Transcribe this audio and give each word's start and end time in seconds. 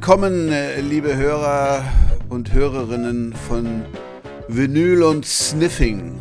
willkommen, 0.00 0.52
äh, 0.52 0.80
liebe 0.80 1.16
Hörer 1.16 1.82
und 2.28 2.52
Hörerinnen 2.52 3.32
von 3.32 3.84
Vinyl 4.46 5.02
und 5.02 5.26
Sniffing 5.26 6.14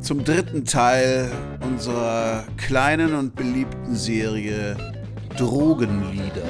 zum 0.00 0.22
dritten 0.22 0.64
Teil 0.64 1.32
unserer 1.60 2.44
kleinen 2.56 3.12
und 3.16 3.34
beliebten 3.34 3.96
Serie 3.96 4.76
Drogenlieder. 5.36 6.44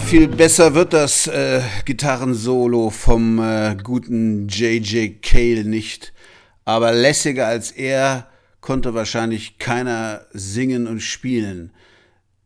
Viel 0.00 0.28
besser 0.28 0.74
wird 0.74 0.92
das 0.92 1.26
äh, 1.26 1.62
Gitarrensolo 1.84 2.90
vom 2.90 3.38
äh, 3.38 3.76
guten 3.82 4.48
J.J. 4.48 5.22
Cale 5.22 5.64
nicht. 5.64 6.12
Aber 6.64 6.92
lässiger 6.92 7.46
als 7.46 7.70
er 7.70 8.28
konnte 8.60 8.94
wahrscheinlich 8.94 9.58
keiner 9.58 10.26
singen 10.32 10.86
und 10.86 11.00
spielen. 11.00 11.72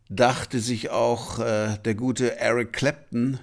Dachte 0.09 0.61
sich 0.61 0.91
auch 0.91 1.39
äh, 1.39 1.78
der 1.84 1.95
gute 1.95 2.37
Eric 2.39 2.72
Clapton, 2.72 3.41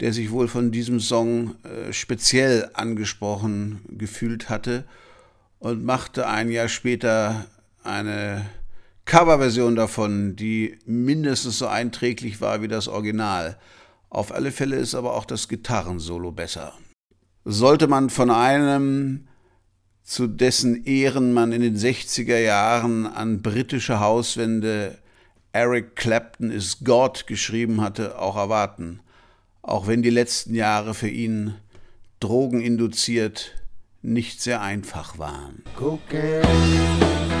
der 0.00 0.12
sich 0.12 0.30
wohl 0.30 0.46
von 0.46 0.70
diesem 0.70 1.00
Song 1.00 1.56
äh, 1.64 1.92
speziell 1.92 2.70
angesprochen 2.74 3.80
gefühlt 3.88 4.50
hatte 4.50 4.84
und 5.58 5.84
machte 5.84 6.28
ein 6.28 6.50
Jahr 6.50 6.68
später 6.68 7.46
eine 7.82 8.44
Coverversion 9.04 9.74
davon, 9.74 10.36
die 10.36 10.78
mindestens 10.84 11.58
so 11.58 11.66
einträglich 11.66 12.40
war 12.40 12.62
wie 12.62 12.68
das 12.68 12.88
Original. 12.88 13.58
Auf 14.10 14.32
alle 14.32 14.52
Fälle 14.52 14.76
ist 14.76 14.94
aber 14.94 15.14
auch 15.14 15.24
das 15.24 15.48
Gitarrensolo 15.48 16.32
besser. 16.32 16.72
Sollte 17.44 17.88
man 17.88 18.10
von 18.10 18.30
einem, 18.30 19.26
zu 20.04 20.26
dessen 20.26 20.84
Ehren 20.84 21.32
man 21.32 21.52
in 21.52 21.62
den 21.62 21.76
60er 21.76 22.38
Jahren 22.38 23.06
an 23.06 23.42
britische 23.42 24.00
Hauswände 24.00 24.98
Eric 25.52 25.96
Clapton 25.96 26.50
is 26.50 26.78
God 26.82 27.26
geschrieben 27.26 27.80
hatte, 27.80 28.18
auch 28.18 28.36
erwarten, 28.36 29.00
auch 29.60 29.86
wenn 29.86 30.02
die 30.02 30.10
letzten 30.10 30.54
Jahre 30.54 30.94
für 30.94 31.08
ihn 31.08 31.54
drogeninduziert 32.20 33.54
nicht 34.00 34.40
sehr 34.40 34.62
einfach 34.62 35.18
waren. 35.18 35.62
Cocaine. 35.76 37.31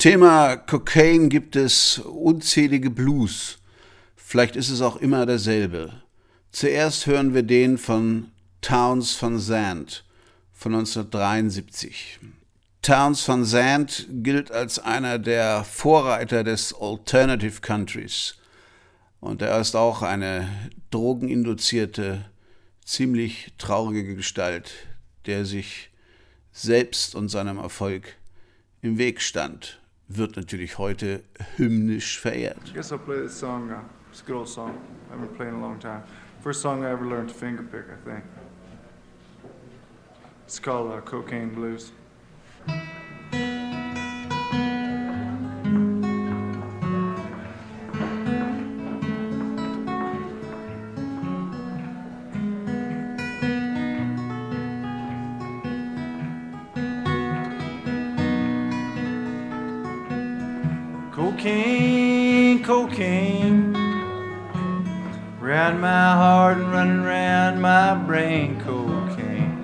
Thema 0.00 0.56
Cocaine 0.56 1.28
gibt 1.28 1.56
es 1.56 1.98
unzählige 1.98 2.88
Blues. 2.88 3.58
Vielleicht 4.16 4.56
ist 4.56 4.70
es 4.70 4.80
auch 4.80 4.96
immer 4.96 5.26
derselbe. 5.26 5.92
Zuerst 6.52 7.04
hören 7.04 7.34
wir 7.34 7.42
den 7.42 7.76
von 7.76 8.30
Towns 8.62 9.20
van 9.20 9.38
Zandt 9.38 10.06
von 10.54 10.72
1973. 10.72 12.18
Towns 12.80 13.28
van 13.28 13.44
Zandt 13.44 14.06
gilt 14.08 14.50
als 14.50 14.78
einer 14.78 15.18
der 15.18 15.64
Vorreiter 15.64 16.44
des 16.44 16.74
Alternative 16.80 17.60
Countries 17.60 18.36
und 19.20 19.42
er 19.42 19.60
ist 19.60 19.76
auch 19.76 20.00
eine 20.00 20.48
drogeninduzierte 20.90 22.24
ziemlich 22.86 23.52
traurige 23.58 24.16
Gestalt, 24.16 24.72
der 25.26 25.44
sich 25.44 25.90
selbst 26.52 27.14
und 27.14 27.28
seinem 27.28 27.58
Erfolg 27.58 28.16
im 28.80 28.96
Weg 28.96 29.20
stand, 29.20 29.76
wird 30.10 30.36
natürlich 30.36 30.78
heute 30.78 31.22
hymnisch 31.56 32.18
verehrt. 32.18 32.70
I 32.70 32.74
guess 32.74 32.92
I'll 32.92 32.98
play 32.98 33.22
this 33.22 33.38
song. 33.38 33.70
Uh, 33.70 33.80
it's 34.10 34.22
a 34.22 34.24
good 34.24 34.36
old 34.36 34.48
song. 34.48 34.76
I 35.08 35.14
haven't 35.14 35.36
played 35.36 35.50
in 35.50 35.54
a 35.54 35.60
long 35.60 35.78
time. 35.78 36.02
First 36.42 36.62
song 36.62 36.84
I 36.84 36.90
ever 36.90 37.06
learned 37.06 37.28
to 37.28 37.34
fingerpick, 37.34 37.84
I 37.92 37.96
think. 38.04 38.24
It's 40.46 40.58
called 40.58 40.92
uh, 40.92 41.00
Cocaine 41.02 41.54
Blues. 41.54 41.92
Cocaine. 63.00 63.72
Round 65.40 65.80
my 65.80 66.12
heart 66.12 66.58
and 66.58 66.70
running 66.70 67.02
round 67.02 67.62
my 67.62 67.94
brain. 67.94 68.60
Cocaine. 68.60 69.56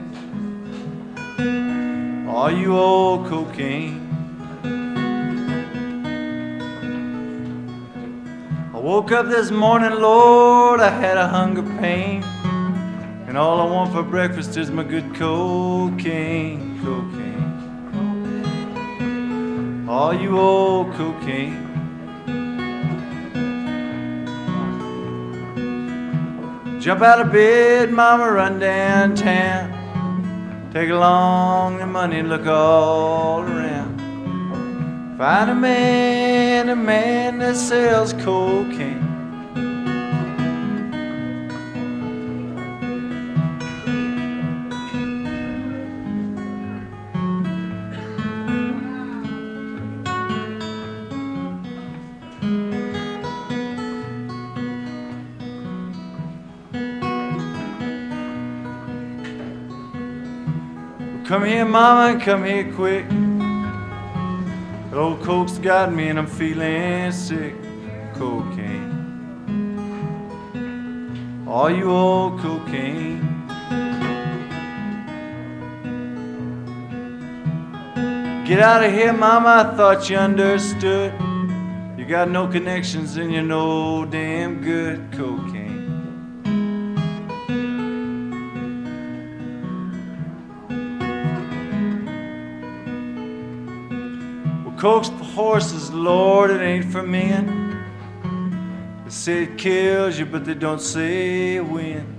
All 2.26 2.50
you 2.50 2.74
old 2.78 3.26
cocaine. 3.26 4.08
I 8.72 8.78
woke 8.78 9.12
up 9.12 9.26
this 9.26 9.50
morning, 9.50 10.00
Lord, 10.00 10.80
I 10.80 10.88
had 10.88 11.18
a 11.18 11.28
hunger 11.28 11.64
pain. 11.78 12.22
And 13.28 13.36
all 13.36 13.60
I 13.60 13.66
want 13.70 13.92
for 13.92 14.02
breakfast 14.02 14.56
is 14.56 14.70
my 14.70 14.82
good 14.82 15.14
cocaine, 15.14 16.80
cocaine. 16.82 17.52
All 19.86 20.14
you 20.14 20.38
old 20.38 20.94
cocaine. 20.94 21.65
Jump 26.86 27.02
out 27.02 27.20
of 27.20 27.32
bed, 27.32 27.90
mama, 27.90 28.30
run 28.30 28.60
downtown. 28.60 30.70
Take 30.72 30.88
along 30.88 31.78
the 31.78 31.86
money, 31.86 32.22
look 32.22 32.46
all 32.46 33.40
around. 33.40 33.98
Find 35.18 35.50
a 35.50 35.54
man, 35.56 36.68
a 36.68 36.76
man 36.76 37.38
that 37.38 37.56
sells 37.56 38.12
cocaine. 38.12 39.05
Come 61.36 61.44
here, 61.44 61.66
mama, 61.66 62.18
come 62.18 62.44
here 62.46 62.72
quick. 62.72 63.04
Old 64.90 65.22
coke's 65.22 65.58
got 65.58 65.92
me 65.92 66.08
and 66.08 66.18
I'm 66.18 66.26
feeling 66.26 67.12
sick. 67.12 67.54
Cocaine. 68.14 68.94
All 71.46 71.68
you 71.68 71.90
old 71.90 72.40
cocaine. 72.40 73.20
Get 78.46 78.60
out 78.60 78.82
of 78.82 78.90
here, 78.90 79.12
mama, 79.12 79.70
I 79.70 79.76
thought 79.76 80.08
you 80.08 80.16
understood. 80.16 81.12
You 81.98 82.06
got 82.06 82.30
no 82.30 82.48
connections 82.48 83.18
and 83.18 83.30
you're 83.30 83.42
no 83.42 84.06
damn 84.06 84.62
good 84.62 85.12
cocaine. 85.12 85.65
Coke's 94.78 95.08
for 95.08 95.24
horses, 95.24 95.90
Lord, 95.90 96.50
it 96.50 96.60
ain't 96.60 96.84
for 96.84 97.02
men. 97.02 97.82
They 99.04 99.10
say 99.10 99.42
it 99.44 99.56
kills 99.56 100.18
you, 100.18 100.26
but 100.26 100.44
they 100.44 100.54
don't 100.54 100.82
say 100.82 101.60
when. 101.60 102.15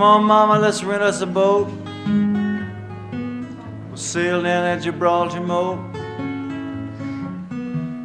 Come 0.00 0.08
on, 0.08 0.24
mama, 0.24 0.58
let's 0.58 0.82
rent 0.82 1.02
us 1.02 1.20
a 1.20 1.26
boat. 1.26 1.68
We'll 3.88 3.98
sail 3.98 4.42
down 4.42 4.64
at 4.64 4.80
Gibraltar 4.82 5.42
Moat. 5.42 5.78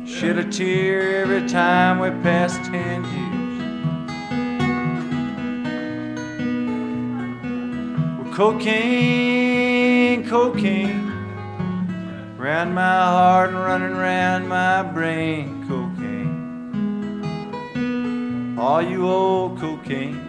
Shed 0.05 0.37
a 0.37 0.43
tear 0.43 1.21
every 1.21 1.47
time 1.47 1.99
we 1.99 2.09
pass 2.21 2.57
ten 2.67 3.05
years. 3.13 3.45
Well, 8.25 8.33
cocaine, 8.35 10.27
cocaine, 10.27 11.13
round 12.37 12.75
my 12.75 12.81
heart 12.81 13.51
and 13.51 13.59
running 13.59 13.95
round 13.95 14.49
my 14.49 14.83
brain. 14.83 15.65
Cocaine, 15.69 16.35
all 18.59 18.81
you 18.81 19.07
old 19.07 19.61
cocaine. 19.61 20.24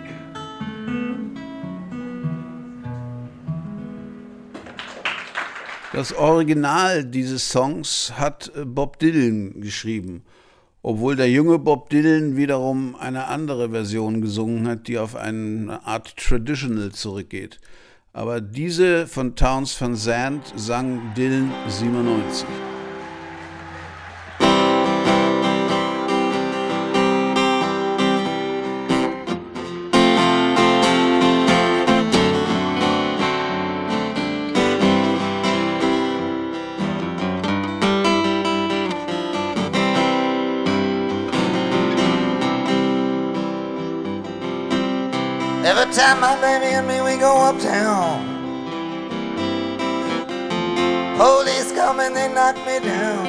Das 5.97 6.12
Original 6.12 7.07
dieses 7.07 7.49
Songs 7.49 8.12
hat 8.19 8.53
äh, 8.55 8.67
Bob 8.67 8.99
Dylan 8.99 9.62
geschrieben, 9.62 10.25
obwohl 10.83 11.17
der 11.17 11.31
junge 11.31 11.59
Bob 11.59 11.88
Dylan 11.88 12.37
wiederum 12.37 12.95
eine 12.97 13.29
andere 13.29 13.71
Version 13.71 14.21
gesungen 14.21 14.69
hat, 14.69 14.88
die 14.88 14.99
auf 14.99 15.17
eine 15.17 15.87
Art 15.87 16.15
Traditional 16.19 16.93
zurückgeht. 16.93 17.61
Aber 18.12 18.43
diese 18.43 19.07
von 19.07 19.37
Towns 19.37 19.81
van 19.81 19.97
Zandt 19.97 20.53
sang 20.55 21.15
Dylan 21.17 21.50
97. 21.67 22.47
Time 46.16 46.40
my 46.40 46.40
baby 46.40 46.73
and 46.75 46.88
me 46.88 47.02
we 47.02 47.18
go 47.18 47.37
uptown. 47.37 48.25
Police 51.18 51.73
come 51.73 52.00
and 52.00 52.16
they 52.16 52.32
knock 52.32 52.56
me 52.64 52.80
down. 52.80 53.26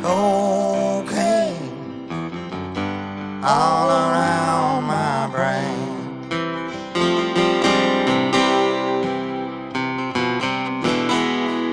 Cocaine 0.00 1.72
all 3.42 3.90
around 3.90 4.84
my 4.84 5.26
brain. 5.32 5.88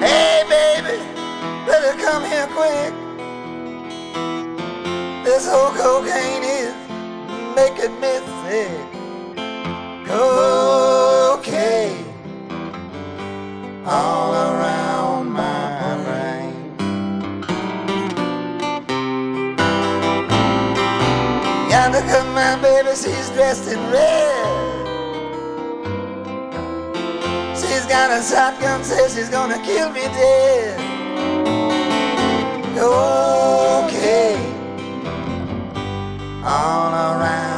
Hey 0.01 0.43
baby, 0.50 0.97
better 1.67 1.95
come 2.01 2.24
here 2.25 2.47
quick. 2.47 2.93
This 5.24 5.47
whole 5.47 5.71
cocaine 5.71 6.47
making 7.77 8.00
me 8.00 8.19
sick. 8.43 8.79
Cocaine 10.07 12.05
all 13.86 14.34
around 14.34 15.31
my 15.31 15.98
brain. 16.03 16.53
Yonder 21.69 22.01
come 22.01 22.34
my 22.34 22.57
baby, 22.62 22.89
she's 22.96 23.29
dressed 23.31 23.67
in 23.67 23.79
red. 23.91 24.46
She's 27.55 27.86
got 27.86 28.12
a 28.12 28.24
shotgun, 28.24 28.84
says 28.84 29.13
she's 29.15 29.29
gonna 29.29 29.62
kill 29.63 29.89
me 29.91 30.01
dead. 30.01 30.79
Okay, 32.79 34.38
all 36.43 36.93
around 36.93 37.57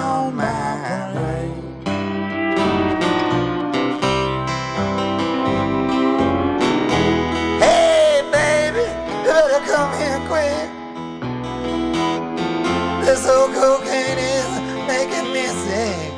cocaine 13.48 14.18
is 14.18 14.50
making 14.88 15.32
me 15.34 15.46
sick. 15.48 16.14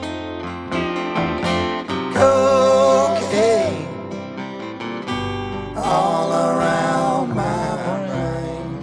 Cocaine 2.13 3.87
all 5.75 6.31
around 6.31 7.35
my 7.35 7.77
brain. 7.81 8.73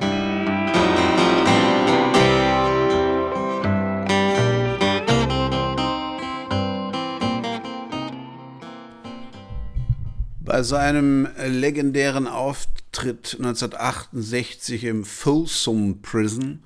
Bei 10.41 10.63
seinem 10.63 11.29
legendären 11.37 12.27
Auftritt 12.27 13.37
1968 13.39 14.85
im 14.85 15.05
Folsom 15.05 16.01
Prison 16.03 16.63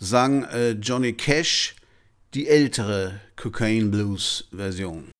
sang 0.00 0.44
äh, 0.44 0.70
Johnny 0.70 1.12
Cash 1.12 1.76
die 2.34 2.48
ältere 2.48 3.20
Cocaine 3.36 3.90
Blues 3.90 4.48
Version. 4.50 5.10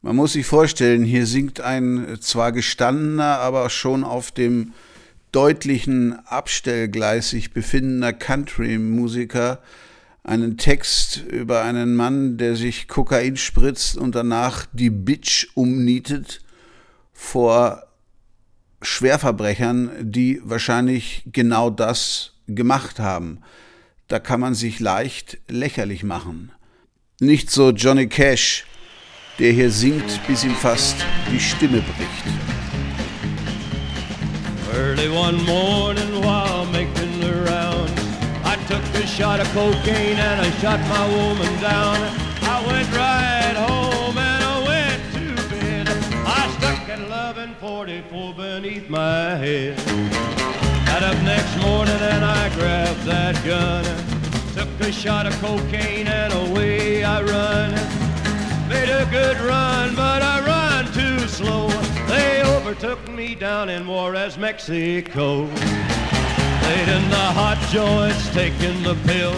Man 0.00 0.16
muss 0.16 0.32
sich 0.32 0.46
vorstellen, 0.46 1.04
hier 1.04 1.26
singt 1.26 1.60
ein 1.60 2.08
äh, 2.08 2.20
zwar 2.20 2.52
gestandener, 2.52 3.38
aber 3.40 3.68
schon 3.68 4.04
auf 4.04 4.30
dem 4.30 4.72
deutlichen 5.32 6.14
Abstellgleis 6.26 7.30
sich 7.30 7.52
befindender 7.52 8.12
Country-Musiker 8.12 9.60
einen 10.22 10.56
Text 10.56 11.24
über 11.28 11.62
einen 11.62 11.96
Mann, 11.96 12.36
der 12.36 12.54
sich 12.54 12.86
Kokain 12.86 13.36
spritzt 13.36 13.96
und 13.96 14.14
danach 14.14 14.66
die 14.72 14.90
Bitch 14.90 15.48
umnietet 15.54 16.42
vor 17.12 17.88
Schwerverbrechern, 18.82 19.90
die 20.00 20.40
wahrscheinlich 20.44 21.24
genau 21.32 21.70
das 21.70 22.34
gemacht 22.46 23.00
haben. 23.00 23.40
Da 24.12 24.18
kann 24.18 24.40
man 24.40 24.52
sich 24.52 24.78
leicht 24.78 25.38
lächerlich 25.48 26.02
machen. 26.02 26.52
Nicht 27.18 27.50
so 27.50 27.70
Johnny 27.70 28.08
Cash, 28.08 28.66
der 29.38 29.52
hier 29.52 29.70
singt, 29.70 30.20
bis 30.26 30.44
ihm 30.44 30.54
fast 30.54 30.96
die 31.32 31.40
Stimme 31.40 31.80
bricht. 31.80 32.26
Early 34.76 35.08
one 35.08 35.42
morning 35.44 36.22
while 36.22 36.66
making 36.72 37.22
the 37.22 37.32
rounds, 37.50 38.02
I 38.44 38.56
took 38.68 38.84
a 39.02 39.06
shot 39.06 39.40
of 39.40 39.50
cocaine 39.54 40.18
and 40.18 40.42
I 40.42 40.50
shot 40.60 40.80
my 40.90 41.06
woman 41.16 41.58
down. 41.62 41.96
I 42.42 42.60
went 42.66 42.94
right 42.94 43.56
home 43.56 44.18
and 44.18 44.44
I 44.44 44.62
went 44.62 45.02
to 45.14 45.48
bed. 45.48 45.88
I 46.26 46.50
stuck 46.58 46.86
at 46.86 47.00
1144 47.00 48.34
beneath 48.34 48.90
my 48.90 49.36
head. 49.38 50.31
Got 50.92 51.04
up 51.04 51.22
next 51.22 51.56
morning 51.62 51.96
and 51.96 52.22
I 52.22 52.54
grabbed 52.54 53.00
that 53.04 53.42
gun. 53.46 53.82
Took 54.54 54.86
a 54.86 54.92
shot 54.92 55.26
of 55.26 55.32
cocaine 55.40 56.06
and 56.06 56.34
away 56.34 57.02
I 57.02 57.22
run. 57.22 57.70
Made 58.68 58.90
a 58.90 59.08
good 59.10 59.38
run, 59.40 59.94
but 59.96 60.20
I 60.20 60.44
run 60.44 60.92
too 60.92 61.26
slow. 61.28 61.68
They 62.08 62.42
overtook 62.44 63.08
me 63.08 63.34
down 63.34 63.70
in 63.70 63.86
Juarez, 63.86 64.36
Mexico. 64.36 65.44
Laid 65.44 66.88
in 66.88 67.08
the 67.08 67.26
hot 67.40 67.58
joints, 67.70 68.28
taking 68.34 68.82
the 68.82 68.94
pill. 69.06 69.32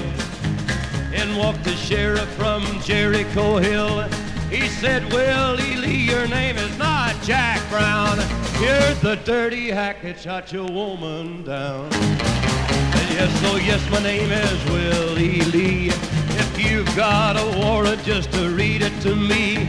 In 1.14 1.36
walked 1.36 1.62
the 1.62 1.76
sheriff 1.76 2.28
from 2.30 2.64
Jericho 2.80 3.58
Hill. 3.58 4.08
He 4.50 4.68
said, 4.68 5.12
Willie 5.12 5.76
Lee, 5.76 5.96
your 5.96 6.26
name 6.28 6.56
is 6.56 6.76
not 6.78 7.14
Jack 7.22 7.60
Brown. 7.70 8.18
You're 8.60 8.94
the 9.02 9.20
dirty 9.24 9.68
hack 9.68 10.02
that 10.02 10.20
shot 10.20 10.52
your 10.52 10.68
woman 10.68 11.42
down. 11.44 11.90
Said, 11.90 13.10
yes, 13.10 13.40
oh 13.46 13.56
yes, 13.56 13.90
my 13.90 14.02
name 14.02 14.30
is 14.30 14.64
Willie 14.70 15.40
Lee. 15.50 15.88
If 15.88 16.70
you've 16.70 16.94
got 16.96 17.36
a 17.36 17.58
warrant, 17.58 18.02
just 18.04 18.32
to 18.32 18.50
read 18.50 18.82
it 18.82 18.98
to 19.02 19.16
me. 19.16 19.66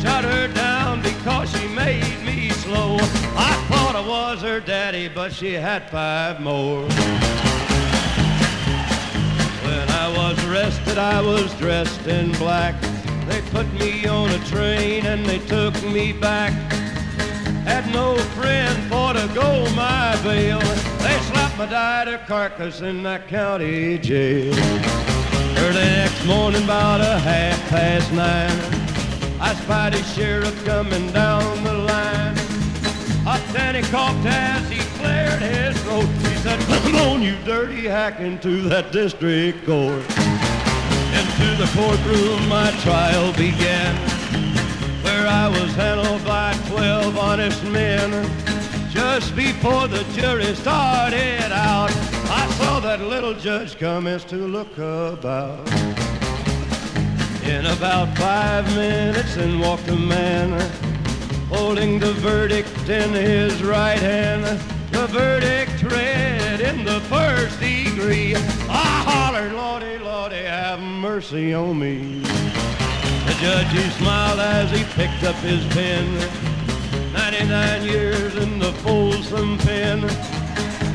Shot 0.00 0.24
her 0.24 0.48
down 0.48 1.02
because 1.02 1.50
she 1.50 1.66
made 1.68 2.22
me 2.24 2.50
slow. 2.50 2.96
I 3.36 3.66
thought 3.68 3.94
I 3.96 4.06
was 4.06 4.42
her 4.42 4.60
daddy, 4.60 5.08
but 5.08 5.32
she 5.32 5.52
had 5.52 5.90
five 5.90 6.40
more. 6.40 6.82
When 9.62 9.88
I 9.90 10.12
was 10.16 10.42
arrested, 10.46 10.98
I 10.98 11.20
was 11.20 11.52
dressed 11.58 12.06
in 12.06 12.32
black. 12.32 12.74
They 13.26 13.40
put 13.50 13.72
me 13.74 14.06
on 14.06 14.30
a 14.30 14.38
train 14.46 15.06
and 15.06 15.24
they 15.24 15.38
took 15.38 15.74
me 15.84 16.12
back. 16.12 16.52
Had 17.64 17.90
no 17.92 18.16
friend 18.36 18.76
for 18.90 19.12
to 19.14 19.26
go 19.34 19.68
my 19.74 20.18
bail. 20.22 20.58
They 20.58 21.18
slapped 21.30 21.58
my 21.58 21.66
died 21.66 22.04
carcass 22.26 22.80
in 22.80 23.02
that 23.02 23.28
county 23.28 23.98
jail. 23.98 24.54
Early 25.58 25.74
next 25.74 26.24
morning, 26.26 26.64
about 26.64 27.00
a 27.00 27.18
half 27.18 27.58
past 27.68 28.12
nine, 28.12 28.58
I 29.40 29.54
spied 29.54 29.94
a 29.94 30.02
sheriff 30.02 30.64
coming 30.64 31.10
down 31.12 31.64
the 31.64 31.74
line. 31.74 32.36
Up 33.26 33.40
then 33.52 33.74
he 33.74 33.82
coughed 33.90 34.26
as 34.26 34.68
he 34.70 34.80
cleared 34.98 35.40
his 35.40 35.80
throat. 35.82 36.04
He 36.28 36.36
said, 36.36 36.60
Come 36.60 36.96
on, 36.96 37.22
you 37.22 37.36
dirty 37.44 37.86
hack, 37.86 38.20
into 38.20 38.62
that 38.68 38.92
district 38.92 39.64
court. 39.64 40.23
Into 41.34 41.56
the 41.56 41.70
courtroom 41.74 42.48
my 42.48 42.70
trial 42.82 43.32
began, 43.32 43.96
where 45.02 45.26
I 45.26 45.48
was 45.48 45.74
handled 45.74 46.24
by 46.24 46.54
twelve 46.68 47.18
honest 47.18 47.62
men. 47.64 48.30
Just 48.90 49.34
before 49.34 49.88
the 49.88 50.04
jury 50.14 50.54
started 50.54 51.50
out, 51.50 51.90
I 52.30 52.48
saw 52.58 52.78
that 52.80 53.00
little 53.00 53.34
judge 53.34 53.76
commence 53.76 54.22
to 54.26 54.36
look 54.36 54.78
about. 54.78 55.68
In 57.42 57.66
about 57.66 58.16
five 58.16 58.64
minutes, 58.76 59.36
in 59.36 59.58
walked 59.58 59.88
a 59.88 59.96
man, 59.96 60.52
holding 61.48 61.98
the 61.98 62.12
verdict 62.12 62.88
in 62.88 63.12
his 63.12 63.60
right 63.62 63.98
hand. 63.98 64.44
The 64.92 65.06
verdict 65.08 65.82
read 65.82 66.43
in 66.64 66.84
the 66.84 67.00
first 67.02 67.60
degree. 67.60 68.34
I 68.34 69.02
hollered, 69.08 69.52
Lordy, 69.52 69.98
Lordy, 69.98 70.44
have 70.44 70.80
mercy 70.80 71.52
on 71.52 71.78
me. 71.78 72.20
The 73.26 73.36
judge, 73.40 73.68
he 73.68 73.90
smiled 73.90 74.40
as 74.40 74.70
he 74.70 74.84
picked 74.94 75.24
up 75.24 75.36
his 75.36 75.64
pen. 75.74 76.06
99 77.12 77.84
years 77.84 78.34
in 78.36 78.58
the 78.58 78.72
Folsom 78.84 79.58
pen. 79.58 80.00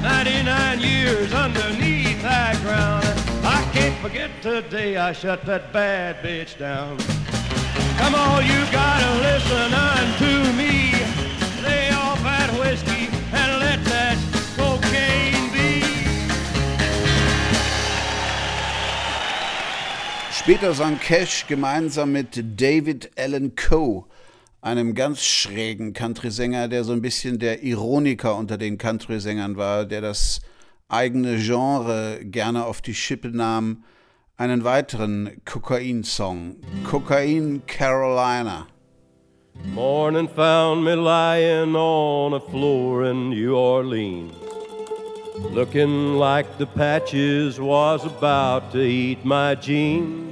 99 0.01 0.79
years 0.79 1.33
underneath 1.33 2.21
that 2.23 2.57
ground. 2.63 3.05
I 3.45 3.61
can't 3.71 3.97
forget 4.01 4.31
today 4.41 4.97
I 4.97 5.11
shut 5.11 5.45
that 5.45 5.71
bad 5.71 6.23
bitch 6.23 6.57
down. 6.57 6.97
Come 7.97 8.15
on, 8.15 8.43
you 8.45 8.59
gotta 8.71 9.11
listen 9.21 9.73
unto 9.73 10.31
me. 10.57 10.93
Lay 11.63 11.91
off 11.91 12.21
that 12.23 12.49
whiskey 12.59 13.07
and 13.33 13.58
Später 20.39 20.73
sang 20.73 20.99
Cash 20.99 21.47
gemeinsam 21.47 22.13
mit 22.13 22.59
David 22.59 23.11
Allen 23.19 23.55
Coe, 23.55 24.05
einem 24.61 24.95
ganz 24.95 25.21
schrägen 25.21 25.91
Country-Sänger, 25.91 26.69
der 26.69 26.85
so 26.85 26.93
ein 26.93 27.01
bisschen 27.01 27.39
der 27.39 27.61
Ironiker 27.61 28.35
unter 28.37 28.57
den 28.57 28.77
Country-Sängern 28.77 29.57
war, 29.57 29.85
der 29.85 29.99
das 29.99 30.39
eigene 30.87 31.37
Genre 31.37 32.19
gerne 32.23 32.65
auf 32.65 32.81
die 32.81 32.95
Schippe 32.95 33.27
nahm, 33.27 33.83
einen 34.37 34.63
weiteren 34.63 35.41
Kokain-Song, 35.43 36.55
Kokain 36.89 37.61
Carolina. 37.67 38.65
Morning 39.75 40.29
found 40.29 40.85
me 40.85 40.95
lying 40.95 41.75
on 41.75 42.33
a 42.33 42.39
floor 42.39 43.03
in 43.11 43.29
New 43.29 43.55
Orleans, 43.55 44.33
looking 45.51 46.15
like 46.17 46.47
the 46.57 46.65
patches 46.65 47.59
was 47.59 48.05
about 48.05 48.71
to 48.71 48.79
eat 48.79 49.23
my 49.25 49.53
jeans, 49.53 50.28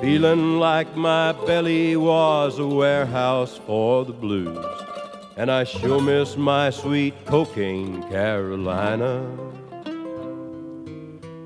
feeling 0.00 0.58
like 0.58 0.96
my 0.96 1.30
belly 1.32 1.94
was 1.94 2.58
a 2.58 2.66
warehouse 2.66 3.58
for 3.66 4.02
the 4.06 4.12
blues, 4.12 4.64
and 5.36 5.50
I 5.50 5.64
sure 5.64 6.00
miss 6.00 6.38
my 6.38 6.70
sweet 6.70 7.14
cocaine 7.26 8.02
Carolina. 8.08 9.22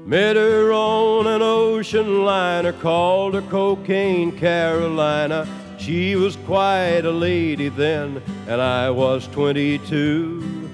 Met 0.06 0.37
her 0.37 0.73
on 0.73 1.26
an 1.26 1.42
ocean 1.42 2.25
liner, 2.25 2.73
called 2.73 3.34
her 3.34 3.42
Cocaine 3.42 4.30
Carolina. 4.38 5.49
She 5.76 6.14
was 6.14 6.37
quite 6.46 7.04
a 7.04 7.11
lady 7.11 7.70
then, 7.70 8.23
and 8.46 8.61
I 8.61 8.88
was 8.88 9.26
22. 9.28 10.70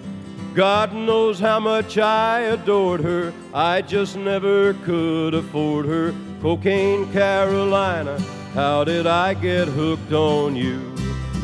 God 0.55 0.93
knows 0.93 1.41
how 1.41 1.61
much 1.61 1.97
I 1.97 2.41
adored 2.41 3.01
her. 3.01 3.33
I 3.55 3.81
just 3.81 4.17
never 4.17 4.75
could 4.75 5.33
afford 5.33 5.87
her. 5.87 6.15
Cocaine 6.41 7.13
Carolina, 7.13 8.19
how 8.55 8.83
did 8.83 9.07
I 9.07 9.35
get 9.35 9.69
hooked 9.69 10.11
on 10.11 10.57
you? 10.57 10.81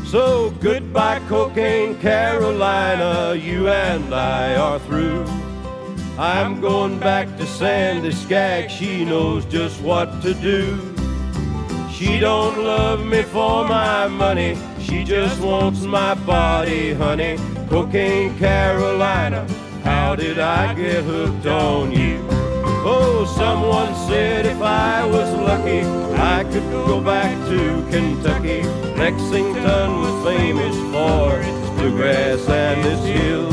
So 0.07 0.49
goodbye, 0.59 1.21
Cocaine 1.29 1.99
Carolina, 2.01 3.35
you 3.35 3.69
and 3.69 4.15
I 4.15 4.57
are 4.57 4.79
through. 4.79 5.27
I'm 6.19 6.63
going 6.63 6.99
back 6.99 7.37
to 7.37 7.47
Sandy 7.47 8.11
Skag, 8.11 8.71
she 8.71 9.05
knows 9.05 9.45
just 9.45 9.83
what 9.83 10.23
to 10.23 10.33
do. 10.33 10.79
She 11.93 12.19
don't 12.19 12.65
love 12.65 13.05
me 13.05 13.23
for 13.23 13.69
my 13.69 14.09
money, 14.09 14.57
she 14.81 15.05
just 15.05 15.39
wants 15.43 15.83
my 15.83 16.15
body, 16.15 16.95
honey. 16.95 17.37
Cocaine 17.69 18.35
Carolina, 18.39 19.47
how 19.85 20.17
did 20.17 20.39
I 20.39 20.73
get 20.73 21.05
hooked 21.05 21.45
on 21.45 21.93
you? 21.93 22.27
Oh, 22.89 23.25
someone 23.25 23.93
said 24.07 24.47
if 24.47 24.63
I 24.63 25.05
was 25.05 25.29
lucky, 25.33 25.81
I 26.15 26.45
could 26.45 26.71
go 26.71 27.01
back 27.01 27.35
to 27.49 27.85
Kentucky. 27.91 28.63
Lexington 28.95 29.91
was 30.03 30.25
famous 30.25 30.77
for 30.95 31.41
its 31.41 31.71
bluegrass 31.71 32.49
and 32.49 32.87
its 32.87 33.03
hills. 33.03 33.53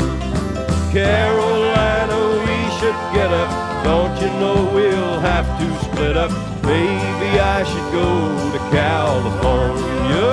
Carolina, 0.92 2.16
we 2.46 2.58
should 2.78 3.00
get 3.10 3.32
up. 3.42 3.50
Don't 3.82 4.14
you 4.22 4.30
know 4.38 4.70
we'll 4.72 5.18
have 5.18 5.46
to 5.58 5.66
split 5.84 6.16
up? 6.16 6.30
Maybe 6.62 7.30
I 7.40 7.64
should 7.64 7.90
go 7.90 8.08
to 8.54 8.58
California. 8.70 10.30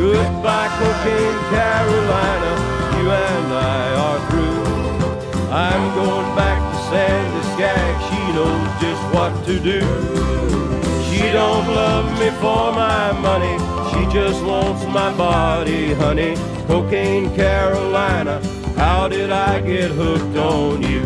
Goodbye, 0.00 0.70
cocaine 0.80 1.40
Carolina. 1.52 2.52
You 2.96 3.10
and 3.10 3.52
I 3.52 3.84
are 4.06 4.30
through. 4.30 5.52
I'm 5.52 5.94
going 5.94 6.34
back 6.34 6.67
Sandy 6.90 7.42
Skag. 7.52 7.94
She 8.08 8.20
knows 8.32 8.68
just 8.80 9.02
what 9.14 9.32
to 9.46 9.60
do. 9.60 9.80
She 11.08 11.32
don't 11.32 11.66
love 11.68 12.06
me 12.18 12.30
for 12.40 12.72
my 12.72 13.12
money. 13.12 13.56
She 13.90 14.10
just 14.12 14.42
wants 14.42 14.84
my 14.86 15.14
body, 15.16 15.92
honey. 15.94 16.36
Cocaine 16.66 17.34
Carolina. 17.34 18.40
How 18.76 19.08
did 19.08 19.30
I 19.30 19.60
get 19.60 19.90
hooked 19.90 20.36
on 20.36 20.80
you? 20.82 21.02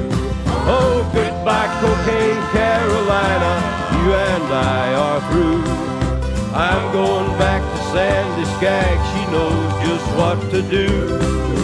Oh, 0.65 1.11
goodbye, 1.13 1.71
Cocaine 1.81 2.43
Carolina. 2.53 3.53
You 3.97 4.15
and 4.15 4.53
I 4.53 4.95
are 4.95 5.21
through. 5.31 5.65
I'm 6.55 6.93
going 6.93 7.39
back 7.39 7.63
to 7.63 7.83
Sandy 7.93 8.45
Skag. 8.57 8.97
She 9.11 9.23
knows 9.33 9.73
just 9.87 10.07
what 10.17 10.39
to 10.53 10.63
do. 10.63 11.62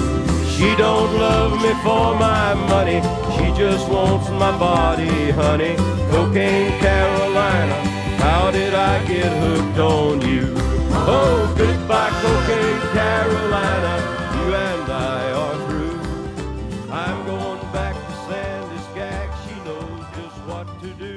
She 0.59 0.75
don't 0.75 1.13
love 1.17 1.53
me 1.63 1.73
for 1.85 2.19
my 2.19 2.53
money. 2.55 3.01
She 3.37 3.47
just 3.57 3.89
wants 3.89 4.29
my 4.31 4.51
body, 4.59 5.31
honey. 5.31 5.77
Cocaine 6.11 6.77
Carolina. 6.81 7.77
How 8.19 8.51
did 8.51 8.75
I 8.75 8.99
get 9.07 9.31
hooked 9.43 9.79
on 9.79 10.21
you? 10.21 10.53
Oh, 11.07 11.55
goodbye, 11.57 12.11
Cocaine 12.23 12.81
Carolina. 12.91 13.93
You 14.35 14.47
and 14.69 14.91
I 14.91 15.31
are 15.43 15.59
through. 15.69 16.01
I'm 16.91 17.25
going 17.25 17.63
back 17.73 17.95
to 17.95 18.13
Sandy 18.27 18.79
Skag. 18.91 19.29
She 19.45 19.55
knows 19.65 20.05
just 20.17 20.39
what 20.49 20.67
to 20.83 20.89
do. 20.99 21.15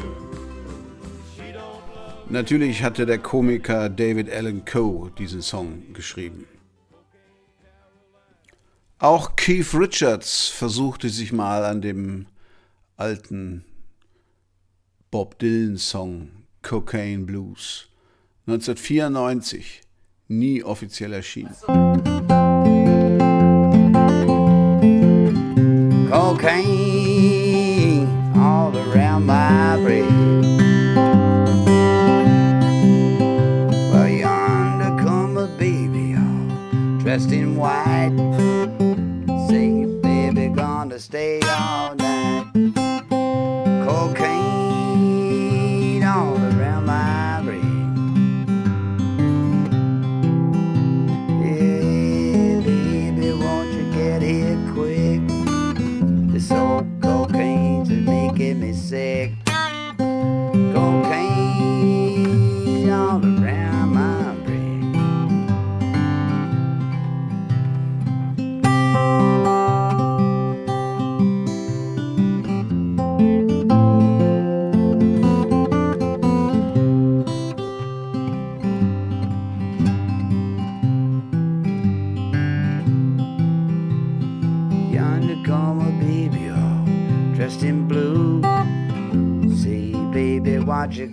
Natürlich 2.29 2.83
hatte 2.83 3.07
der 3.07 3.17
Komiker 3.17 3.89
David 3.89 4.29
Allen 4.31 4.65
Coe 4.65 5.09
diesen 5.17 5.41
Song 5.41 5.93
geschrieben. 5.93 6.45
Auch 9.01 9.35
Keith 9.35 9.73
Richards 9.73 10.47
versuchte 10.49 11.09
sich 11.09 11.33
mal 11.33 11.65
an 11.65 11.81
dem 11.81 12.27
alten 12.97 13.65
Bob 15.09 15.39
Dylan-Song 15.39 16.29
Cocaine 16.61 17.25
Blues. 17.25 17.87
1994, 18.45 19.81
nie 20.27 20.63
offiziell 20.63 21.13
erschienen. 21.13 21.55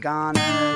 gone. 0.00 0.67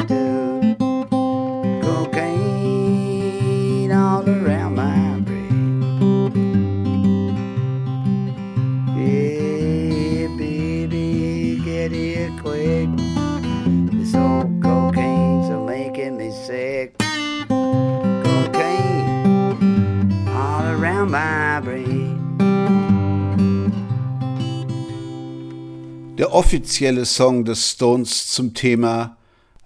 Offizielle 26.52 27.06
Song 27.06 27.46
des 27.46 27.70
Stones 27.70 28.28
zum 28.28 28.52
Thema 28.52 29.16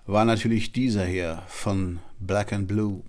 war 0.07 0.25
natürlich 0.25 0.71
dieser 0.71 1.05
hier 1.05 1.43
von 1.49 1.99
Black 2.21 2.53
and 2.53 2.69
Blue. 2.69 3.03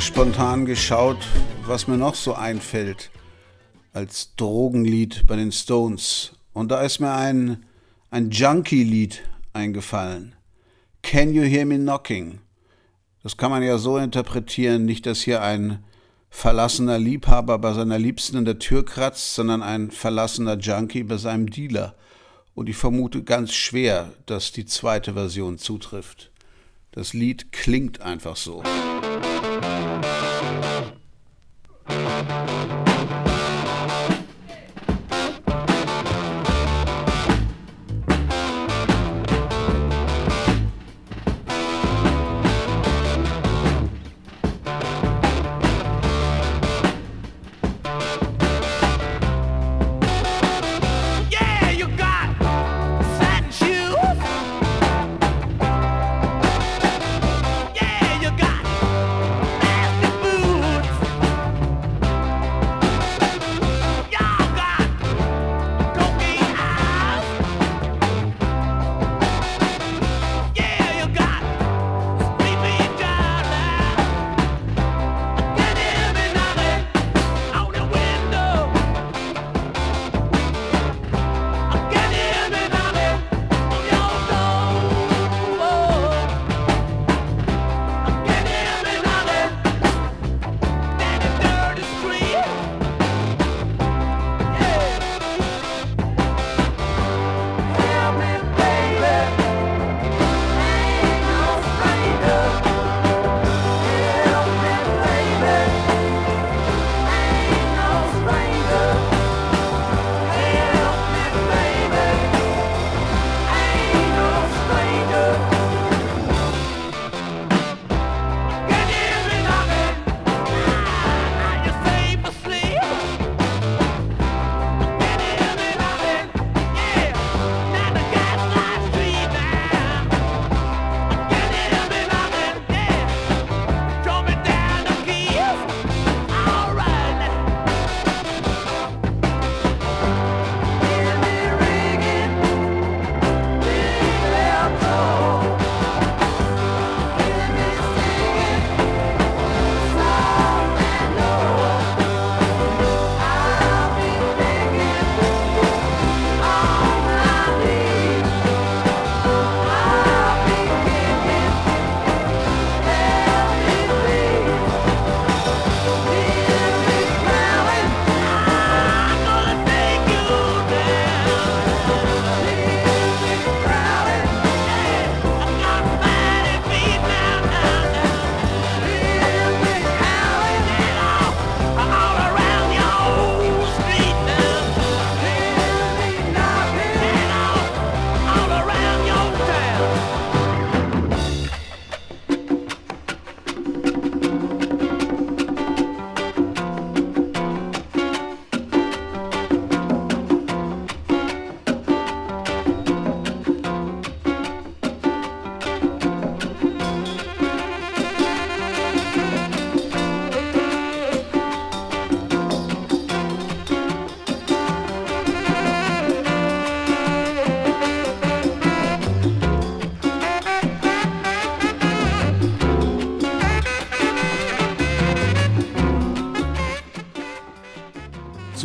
Spontan 0.00 0.64
geschaut, 0.64 1.18
was 1.64 1.88
mir 1.88 1.96
noch 1.96 2.14
so 2.14 2.34
einfällt 2.34 3.10
als 3.92 4.34
Drogenlied 4.36 5.26
bei 5.26 5.36
den 5.36 5.50
Stones. 5.50 6.32
Und 6.52 6.70
da 6.70 6.82
ist 6.82 7.00
mir 7.00 7.12
ein, 7.12 7.64
ein 8.10 8.30
Junkie-Lied 8.30 9.22
eingefallen. 9.52 10.34
Can 11.02 11.32
You 11.32 11.42
Hear 11.42 11.66
Me 11.66 11.78
Knocking? 11.78 12.38
Das 13.22 13.36
kann 13.36 13.50
man 13.50 13.62
ja 13.62 13.78
so 13.78 13.98
interpretieren, 13.98 14.84
nicht, 14.84 15.06
dass 15.06 15.20
hier 15.20 15.42
ein 15.42 15.82
verlassener 16.30 16.98
Liebhaber 16.98 17.58
bei 17.58 17.72
seiner 17.72 17.98
Liebsten 17.98 18.36
in 18.36 18.44
der 18.44 18.58
Tür 18.58 18.84
kratzt, 18.84 19.34
sondern 19.34 19.62
ein 19.62 19.90
verlassener 19.90 20.58
Junkie 20.58 21.02
bei 21.02 21.16
seinem 21.16 21.50
Dealer. 21.50 21.94
Und 22.54 22.68
ich 22.68 22.76
vermute 22.76 23.22
ganz 23.22 23.52
schwer, 23.52 24.12
dass 24.26 24.52
die 24.52 24.66
zweite 24.66 25.14
Version 25.14 25.58
zutrifft. 25.58 26.30
Das 26.92 27.12
Lied 27.12 27.52
klingt 27.52 28.00
einfach 28.00 28.36
so. 28.36 28.62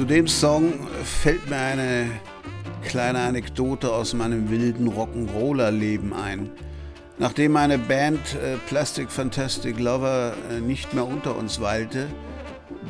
Zu 0.03 0.09
dem 0.09 0.27
Song 0.27 0.73
fällt 1.05 1.49
mir 1.49 1.55
eine 1.55 2.11
kleine 2.83 3.19
Anekdote 3.19 3.89
aus 3.89 4.13
meinem 4.13 4.49
wilden 4.49 4.89
Rock'n'Roller-Leben 4.89 6.11
ein. 6.11 6.49
Nachdem 7.19 7.53
meine 7.53 7.77
Band 7.77 8.19
äh, 8.35 8.57
Plastic 8.67 9.09
Fantastic 9.09 9.79
Lover 9.79 10.33
äh, 10.51 10.59
nicht 10.59 10.93
mehr 10.93 11.07
unter 11.07 11.37
uns 11.37 11.61
weilte, 11.61 12.07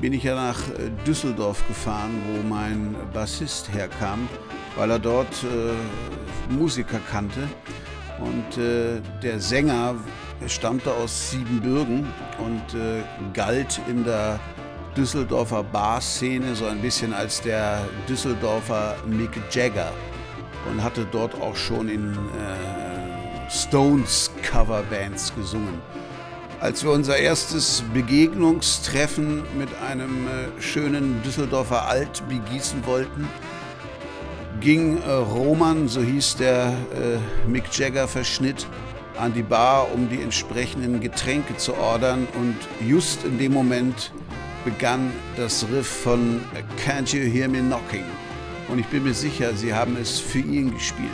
bin 0.01 0.11
ich 0.13 0.23
ja 0.23 0.33
nach 0.33 0.57
äh, 0.69 0.89
Düsseldorf 1.05 1.67
gefahren, 1.67 2.19
wo 2.25 2.47
mein 2.47 2.95
Bassist 3.13 3.71
herkam, 3.71 4.27
weil 4.75 4.89
er 4.89 4.97
dort 4.97 5.43
äh, 5.43 6.51
Musiker 6.51 6.99
kannte. 7.11 7.47
Und 8.19 8.57
äh, 8.57 9.01
der 9.21 9.39
Sänger 9.39 9.93
stammte 10.47 10.91
aus 10.91 11.29
Siebenbürgen 11.29 12.07
und 12.39 12.73
äh, 12.73 13.03
galt 13.33 13.79
in 13.87 14.03
der 14.03 14.39
Düsseldorfer 14.95 15.63
Bar-Szene 15.63 16.55
so 16.55 16.65
ein 16.65 16.81
bisschen 16.81 17.13
als 17.13 17.41
der 17.41 17.87
Düsseldorfer 18.07 18.95
Mick 19.07 19.31
Jagger 19.51 19.91
und 20.69 20.83
hatte 20.83 21.05
dort 21.11 21.39
auch 21.41 21.55
schon 21.55 21.89
in 21.89 22.13
äh, 22.13 23.49
Stones 23.49 24.31
Coverbands 24.41 25.33
gesungen. 25.35 25.81
Als 26.59 26.83
wir 26.83 26.91
unser 26.91 27.17
erstes 27.17 27.83
Begegnungstreffen 27.93 29.43
mit 29.57 29.69
einem 29.89 30.27
äh, 30.27 30.61
schönen 30.61 31.21
Düsseldorfer 31.23 31.87
Alt 31.87 32.23
begießen 32.29 32.85
wollten, 32.85 33.27
ging 34.61 35.01
äh, 35.01 35.11
Roman, 35.11 35.87
so 35.89 36.01
hieß 36.01 36.37
der 36.37 36.67
äh, 36.67 37.49
Mick 37.49 37.65
Jagger 37.77 38.07
Verschnitt, 38.07 38.65
an 39.17 39.33
die 39.33 39.43
Bar, 39.43 39.87
um 39.93 40.09
die 40.09 40.21
entsprechenden 40.21 40.99
Getränke 40.99 41.57
zu 41.57 41.75
ordern 41.75 42.27
und 42.35 42.55
just 42.87 43.23
in 43.25 43.37
dem 43.37 43.53
Moment 43.53 44.11
begann 44.63 45.11
das 45.35 45.65
Riff 45.71 45.87
von 45.87 46.41
Can't 46.85 47.13
You 47.13 47.29
Hear 47.31 47.47
Me 47.47 47.59
Knocking. 47.59 48.05
Und 48.67 48.79
ich 48.79 48.87
bin 48.87 49.03
mir 49.03 49.13
sicher, 49.13 49.53
sie 49.53 49.73
haben 49.73 49.97
es 49.97 50.19
für 50.19 50.39
ihn 50.39 50.73
gespielt. 50.73 51.09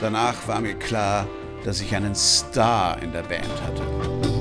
Danach 0.00 0.46
war 0.46 0.60
mir 0.60 0.74
klar, 0.74 1.26
dass 1.64 1.80
ich 1.80 1.94
einen 1.94 2.14
Star 2.14 3.02
in 3.02 3.12
der 3.12 3.22
Band 3.22 3.48
hatte. 3.62 4.37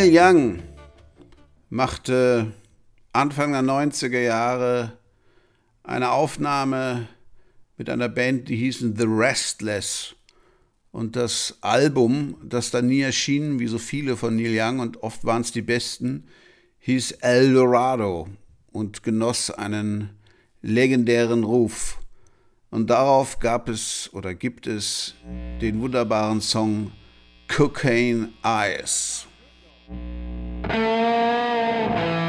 Neil 0.00 0.12
Young 0.14 0.62
machte 1.68 2.54
Anfang 3.12 3.52
der 3.52 3.60
90er 3.60 4.20
Jahre 4.20 4.96
eine 5.82 6.12
Aufnahme 6.12 7.06
mit 7.76 7.90
einer 7.90 8.08
Band, 8.08 8.48
die 8.48 8.56
hießen 8.56 8.96
The 8.96 9.04
Restless. 9.06 10.16
Und 10.90 11.16
das 11.16 11.58
Album, 11.60 12.36
das 12.42 12.70
da 12.70 12.80
nie 12.80 13.02
erschien, 13.02 13.58
wie 13.58 13.66
so 13.66 13.76
viele 13.76 14.16
von 14.16 14.36
Neil 14.36 14.58
Young, 14.58 14.78
und 14.78 15.02
oft 15.02 15.26
waren 15.26 15.42
es 15.42 15.52
die 15.52 15.60
besten, 15.60 16.24
hieß 16.78 17.18
El 17.20 17.52
Dorado 17.52 18.26
und 18.72 19.02
genoss 19.02 19.50
einen 19.50 20.08
legendären 20.62 21.44
Ruf. 21.44 21.98
Und 22.70 22.88
darauf 22.88 23.38
gab 23.38 23.68
es 23.68 24.08
oder 24.14 24.32
gibt 24.34 24.66
es 24.66 25.14
den 25.60 25.78
wunderbaren 25.82 26.40
Song 26.40 26.90
Cocaine 27.48 28.30
Eyes. 28.42 29.26
Thank 30.70 31.98
you. 31.98 32.19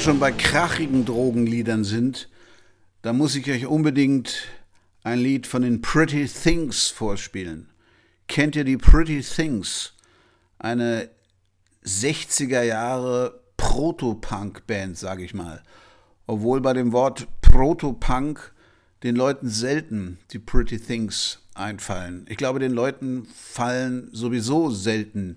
Wir 0.00 0.04
schon 0.04 0.18
bei 0.18 0.32
krachigen 0.32 1.04
Drogenliedern 1.04 1.84
sind, 1.84 2.30
da 3.02 3.12
muss 3.12 3.34
ich 3.34 3.50
euch 3.50 3.66
unbedingt 3.66 4.48
ein 5.02 5.18
Lied 5.18 5.46
von 5.46 5.60
den 5.60 5.82
Pretty 5.82 6.26
Things 6.26 6.88
vorspielen. 6.88 7.68
Kennt 8.26 8.56
ihr 8.56 8.64
die 8.64 8.78
Pretty 8.78 9.20
Things? 9.20 9.92
Eine 10.58 11.10
60er 11.84 12.62
Jahre 12.62 13.42
Proto-Punk-Band, 13.58 14.96
sage 14.96 15.22
ich 15.22 15.34
mal. 15.34 15.62
Obwohl 16.26 16.62
bei 16.62 16.72
dem 16.72 16.92
Wort 16.92 17.28
Proto-Punk 17.42 18.54
den 19.02 19.16
Leuten 19.16 19.50
selten 19.50 20.18
die 20.30 20.38
Pretty 20.38 20.78
Things 20.78 21.40
einfallen. 21.52 22.24
Ich 22.30 22.38
glaube, 22.38 22.58
den 22.58 22.72
Leuten 22.72 23.26
fallen 23.36 24.08
sowieso 24.12 24.70
selten 24.70 25.36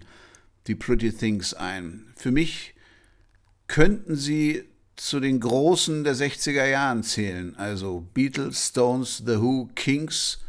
die 0.67 0.75
Pretty 0.75 1.11
Things 1.11 1.53
ein. 1.53 2.13
Für 2.15 2.31
mich 2.31 2.72
könnten 3.67 4.15
sie 4.15 4.63
zu 4.95 5.19
den 5.19 5.39
Großen 5.39 6.03
der 6.03 6.15
60er 6.15 6.65
Jahren 6.65 7.03
zählen. 7.03 7.55
Also 7.55 8.07
Beatles, 8.13 8.69
Stones, 8.69 9.23
The 9.25 9.39
Who, 9.39 9.69
Kings 9.75 10.39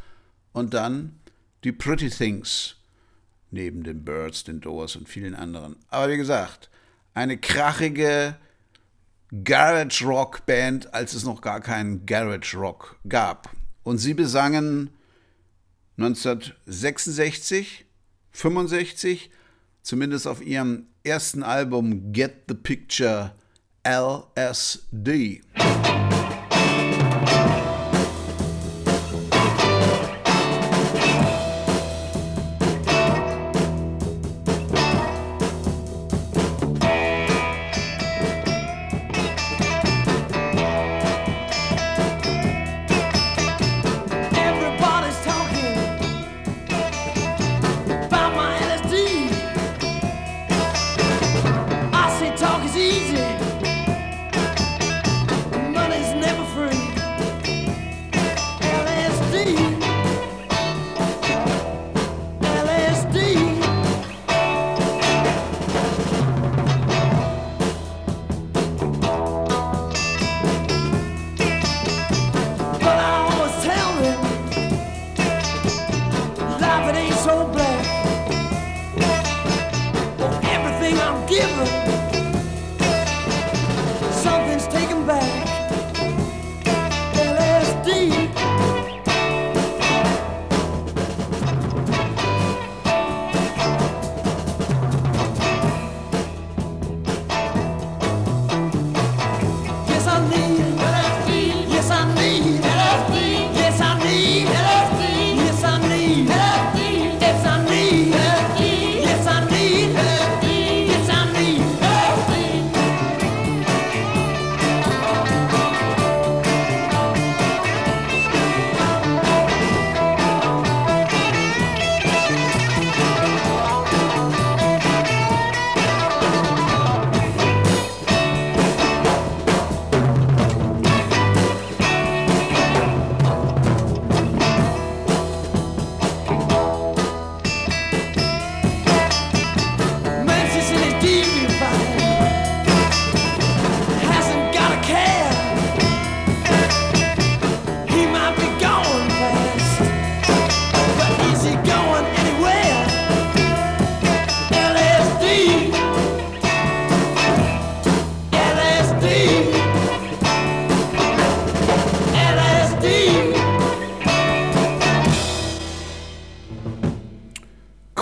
und 0.53 0.75
dann 0.75 1.19
die 1.65 1.73
Pretty 1.73 2.11
Things. 2.11 2.77
Neben 3.51 3.85
den 3.85 4.05
Birds, 4.05 4.45
den 4.45 4.61
Doors 4.61 4.97
und 4.97 5.09
vielen 5.09 5.35
anderen. 5.35 5.77
Aber 5.89 6.11
wie 6.11 6.17
gesagt, 6.17 6.71
eine 7.15 7.39
krachige 7.39 8.37
Garage 9.45 10.05
Rock 10.05 10.45
Band, 10.47 10.93
als 10.93 11.15
es 11.15 11.25
noch 11.25 11.41
gar 11.41 11.61
keinen 11.61 12.05
Garage 12.05 12.57
Rock 12.57 12.99
gab. 13.09 13.51
Und 13.83 13.99
sie 13.99 14.15
besangen 14.15 14.91
1966, 15.99 17.85
65, 18.33 19.31
zumindest 19.83 20.27
auf 20.27 20.45
ihrem 20.45 20.89
ersten 21.07 21.43
Album 21.43 22.13
Get 22.13 22.49
the 22.49 22.55
Picture 22.55 23.33
LSD. 23.85 25.43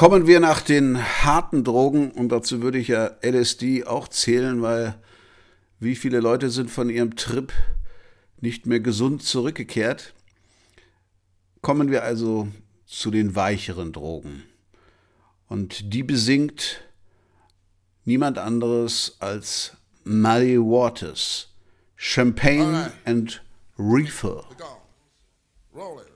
kommen 0.02 0.26
wir 0.26 0.40
nach 0.40 0.62
den 0.62 1.00
harten 1.22 1.62
Drogen 1.62 2.10
und 2.10 2.30
dazu 2.30 2.60
würde 2.60 2.76
ich 2.76 2.88
ja 2.88 3.12
LSD 3.22 3.84
auch 3.84 4.08
zählen, 4.08 4.60
weil 4.60 4.96
wie 5.78 5.94
viele 5.94 6.18
Leute 6.18 6.50
sind 6.50 6.72
von 6.72 6.90
ihrem 6.90 7.14
Trip 7.14 7.52
nicht 8.40 8.66
mehr 8.66 8.80
gesund 8.80 9.22
zurückgekehrt. 9.22 10.12
Kommen 11.60 11.92
wir 11.92 12.02
also 12.02 12.48
zu 12.84 13.12
den 13.12 13.36
weicheren 13.36 13.92
Drogen. 13.92 14.42
Und 15.46 15.94
die 15.94 16.02
besingt 16.02 16.82
niemand 18.04 18.38
anderes 18.38 19.18
als 19.20 19.76
Muddy 20.02 20.58
Waters, 20.58 21.54
Champagne 21.94 22.92
and 23.04 23.40
Reefer. 23.78 24.44
Roll 25.72 26.02
it. 26.02 26.11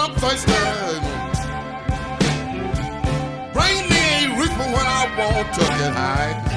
I'm 0.00 0.14
thirsty. 0.14 0.52
Bring 3.52 3.88
me 3.90 4.04
a 4.24 4.40
reaper 4.40 4.68
when 4.74 4.86
I 4.86 5.14
want 5.18 5.54
to 5.54 5.60
get 5.60 5.92
high. 5.92 6.47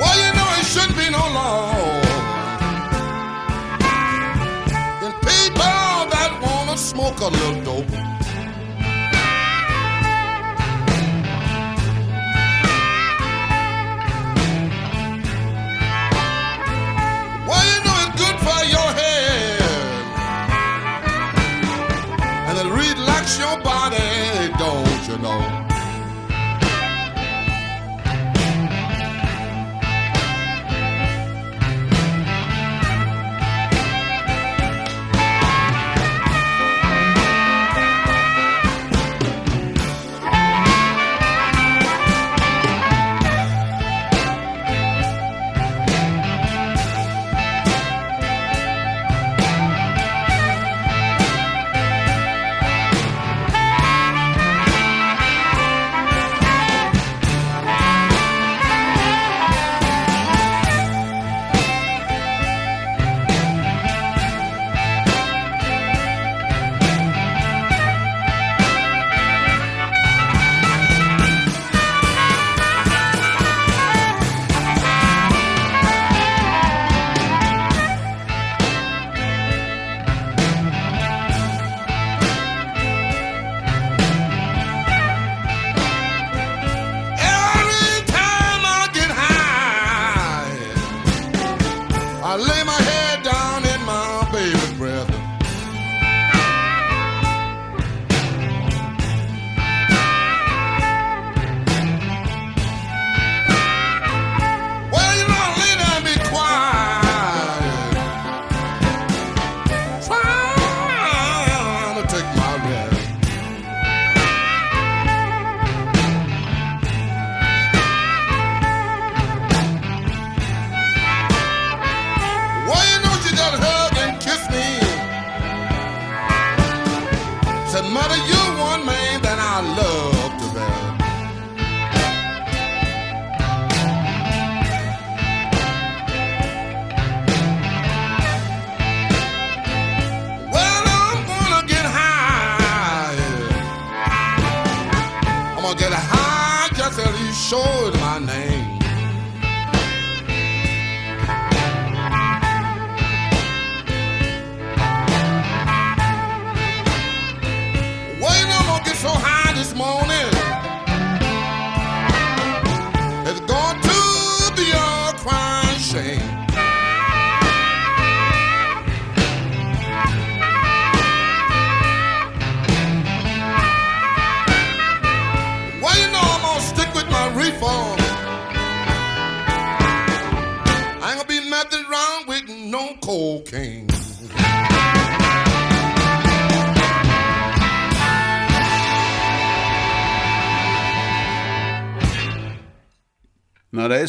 Well, 0.00 0.16
you 0.22 0.30
know 0.36 0.48
it 0.58 0.66
should 0.66 0.92
be 0.96 1.10
no 1.10 1.24
law. 1.36 1.74
People 5.22 6.08
that 6.12 6.32
wanna 6.42 6.76
smoke 6.76 7.20
a 7.20 7.28
little. 7.28 7.69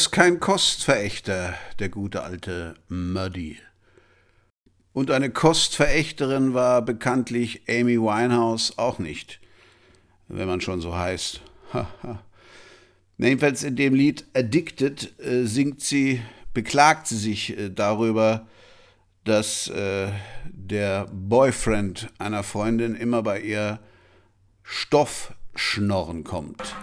Ist 0.02 0.12
kein 0.12 0.40
Kostverächter, 0.40 1.54
der 1.78 1.90
gute 1.90 2.24
alte 2.24 2.74
Muddy. 2.90 3.60
Und 4.94 5.12
eine 5.12 5.30
Kostverächterin 5.30 6.56
war 6.56 6.82
bekanntlich 6.82 7.62
Amy 7.70 8.02
Winehouse 8.02 8.80
auch 8.80 8.98
nicht, 8.98 9.40
wenn 10.28 10.48
man 10.48 10.60
schon 10.60 10.82
so 10.82 10.96
heißt. 10.98 11.42
Jedenfalls 13.20 13.62
in 13.62 13.76
dem 13.76 13.94
Lied 13.94 14.26
Addicted 14.34 15.20
äh, 15.20 15.46
singt 15.46 15.82
sie, 15.82 16.20
beklagt 16.52 17.06
sie 17.06 17.18
sich 17.18 17.56
äh, 17.56 17.70
darüber, 17.70 18.48
dass 19.24 19.68
äh, 19.68 20.08
der 20.46 21.06
Boyfriend 21.14 22.10
einer 22.18 22.42
Freundin 22.42 22.96
immer 22.96 23.22
bei 23.22 23.40
ihr 23.40 23.80
Stoffschnorren 24.64 26.24
kommt. 26.24 26.76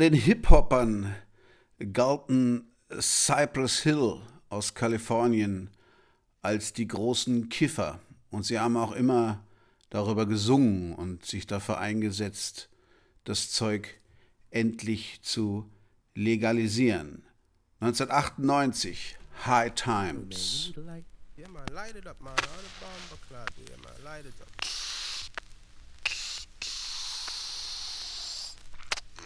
Den 0.00 0.14
Hip-Hoppern 0.14 1.14
galten 1.92 2.72
Cypress 3.00 3.80
Hill 3.80 4.20
aus 4.48 4.74
Kalifornien 4.74 5.70
als 6.42 6.72
die 6.72 6.88
großen 6.88 7.50
Kiffer. 7.50 8.00
Und 8.30 8.44
sie 8.44 8.58
haben 8.58 8.76
auch 8.76 8.92
immer 8.92 9.44
darüber 9.90 10.24
gesungen 10.26 10.94
und 10.94 11.26
sich 11.26 11.46
dafür 11.46 11.78
eingesetzt, 11.78 12.70
das 13.24 13.50
Zeug 13.50 14.00
endlich 14.50 15.20
zu 15.22 15.70
legalisieren. 16.14 17.22
1998, 17.80 19.18
High 19.46 19.74
Times. 19.74 20.72
Yeah, 21.36 21.48
man, 21.48 21.66
light 21.72 21.96
it 21.96 22.06
up, 22.06 22.20
man. 22.20 22.32
All 22.32 22.38
the 22.38 22.70
bomber 22.80 23.20
cloud, 23.28 23.50
yeah, 23.58 23.76
man, 23.82 24.04
light 24.04 24.26
it 24.26 24.34
up. 24.40 24.79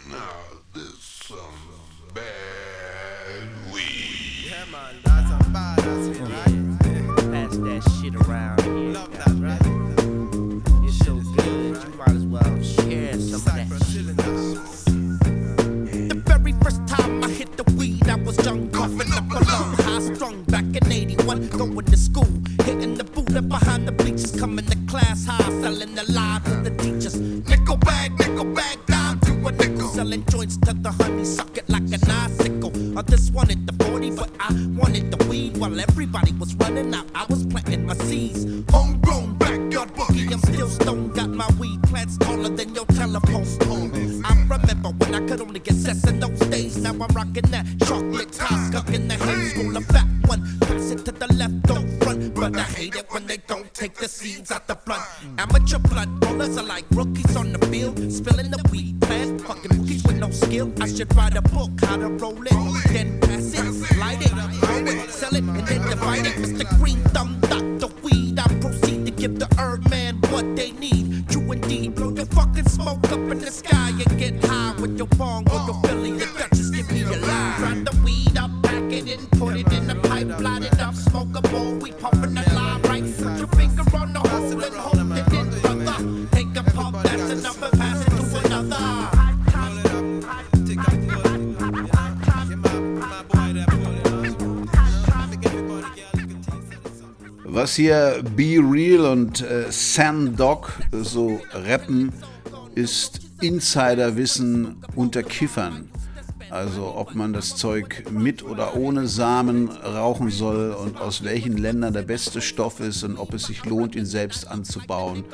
Now 0.09 0.19
this 0.73 0.99
some 0.99 1.37
bad 2.13 3.73
weed. 3.73 4.45
Yeah, 4.45 4.65
man, 4.71 4.95
that's 5.03 5.31
a 5.31 5.49
bad 5.49 5.79
ass 5.79 6.07
right? 6.19 7.31
Pass 7.31 7.57
that 7.57 7.81
shit 7.99 8.15
around 8.15 8.61
here. 8.61 8.91
Love 8.91 9.11
that, 9.17 9.33
right? 9.39 9.65
You're 10.83 10.91
so 10.91 11.15
good, 11.35 11.83
you 11.83 11.89
might 11.97 12.09
as 12.09 12.25
well 12.25 12.61
share 12.61 13.13
some 13.19 13.35
of 13.35 13.45
that 13.45 13.67
shit. 13.91 14.05
The 16.09 16.21
very 16.25 16.53
first 16.61 16.87
time 16.87 17.23
I 17.23 17.29
hit 17.29 17.57
the 17.57 17.63
weed, 17.73 18.07
I 18.07 18.15
was 18.15 18.37
young, 18.45 18.69
coughing 18.69 19.11
up 19.11 19.31
a 19.31 19.43
lung, 19.43 19.73
high 19.77 20.13
strung 20.13 20.43
back 20.43 20.65
in 20.65 20.91
81, 20.91 21.47
going 21.49 21.85
to 21.85 21.97
school, 21.97 22.29
hitting 22.63 22.93
the 22.93 23.03
Buddha 23.03 23.41
behind 23.41 23.87
the 23.87 23.91
bleachers, 23.91 24.39
coming 24.39 24.65
to 24.65 24.77
class 24.87 25.25
high, 25.25 25.49
selling 25.61 25.95
the 25.95 26.03
lie 26.11 26.41
to 26.45 26.69
the 26.69 26.69
teachers. 26.77 27.15
Nickel 27.19 27.77
bag, 27.77 28.11
to 30.65 30.73
the 30.73 30.91
honey, 30.91 31.25
suck 31.25 31.57
it 31.57 31.69
like 31.69 31.83
an 31.83 32.09
icicle. 32.09 32.71
I 32.97 33.01
just 33.03 33.33
wanted 33.33 33.67
the 33.67 33.85
40, 33.85 34.11
but 34.11 34.29
I 34.39 34.51
wanted 34.75 35.11
the 35.11 35.23
weed 35.27 35.57
while 35.57 35.79
everybody 35.79 36.31
was 36.33 36.55
running 36.55 36.93
out. 36.93 37.05
I 37.13 37.25
was 37.29 37.45
planting 37.45 37.85
my 37.85 37.93
seeds. 37.93 38.45
Homegrown 38.71 39.37
backyard 39.37 39.89
boogie, 39.93 40.31
I'm 40.33 40.39
still 40.39 40.67
stoned, 40.67 41.13
got 41.13 41.29
my 41.29 41.47
weed 41.59 41.81
plants 41.83 42.17
taller 42.17 42.49
than 42.49 42.73
your 42.73 42.85
telephone 42.85 43.45
pole. 43.59 43.91
I 44.25 44.33
remember 44.49 44.89
when 44.89 45.13
I 45.13 45.27
could 45.27 45.41
only 45.41 45.59
get 45.59 45.75
cess 45.75 46.07
in 46.09 46.19
those 46.19 46.39
days. 46.39 46.77
Now 46.77 46.91
I'm 46.91 47.13
rocking 47.13 47.49
that 47.51 47.65
chocolate 47.85 48.31
tie, 48.31 48.69
stuck 48.69 48.89
in 48.89 49.07
the 49.07 49.15
haze, 49.15 49.55
roll 49.57 49.77
a 49.77 49.81
fat 49.81 50.07
one, 50.25 50.41
pass 50.61 50.89
it 50.89 51.05
to 51.05 51.11
the 51.11 51.31
left, 51.33 51.61
don't 51.63 51.87
front. 52.01 52.33
But 52.33 52.57
I 52.57 52.63
hate 52.63 52.95
it 52.95 53.05
when 53.09 53.27
they 53.27 53.37
don't 53.37 53.71
take 53.73 53.95
the 53.95 54.07
seeds 54.07 54.51
out 54.51 54.67
the 54.67 54.75
blunt. 54.75 55.03
Amateur 55.37 55.77
blood 55.77 56.09
rollers 56.25 56.57
are 56.57 56.63
like 56.63 56.85
rookies 56.91 57.35
on 57.35 57.51
the 57.51 57.64
I 60.81 60.87
should 60.87 61.13
write 61.15 61.35
a 61.35 61.41
book 61.41 61.71
how 61.81 61.97
to 61.97 62.09
roll 62.09 62.44
Was 97.75 97.79
hier 97.81 98.23
Be 98.37 98.57
Real 98.63 99.05
und 99.05 99.41
äh, 99.41 99.65
Sandog 99.69 100.71
so 100.93 101.41
rappen, 101.51 102.13
ist 102.73 103.19
Insiderwissen 103.41 104.77
unter 104.95 105.23
Kiffern. 105.23 105.89
Also 106.49 106.95
ob 106.95 107.15
man 107.15 107.33
das 107.33 107.57
Zeug 107.57 108.09
mit 108.09 108.43
oder 108.43 108.77
ohne 108.77 109.07
Samen 109.07 109.67
rauchen 109.67 110.29
soll 110.29 110.71
und 110.71 111.01
aus 111.01 111.25
welchen 111.25 111.57
Ländern 111.57 111.91
der 111.91 112.03
beste 112.03 112.39
Stoff 112.39 112.79
ist 112.79 113.03
und 113.03 113.17
ob 113.17 113.33
es 113.33 113.47
sich 113.47 113.65
lohnt, 113.65 113.93
ihn 113.97 114.05
selbst 114.05 114.47
anzubauen 114.47 115.25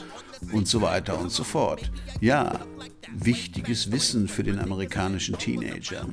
und 0.52 0.68
so 0.68 0.82
weiter 0.82 1.20
und 1.20 1.32
so 1.32 1.44
fort. 1.44 1.92
Ja, 2.22 2.62
wichtiges 3.14 3.92
Wissen 3.92 4.28
für 4.28 4.42
den 4.42 4.58
amerikanischen 4.58 5.38
Teenager. 5.38 6.08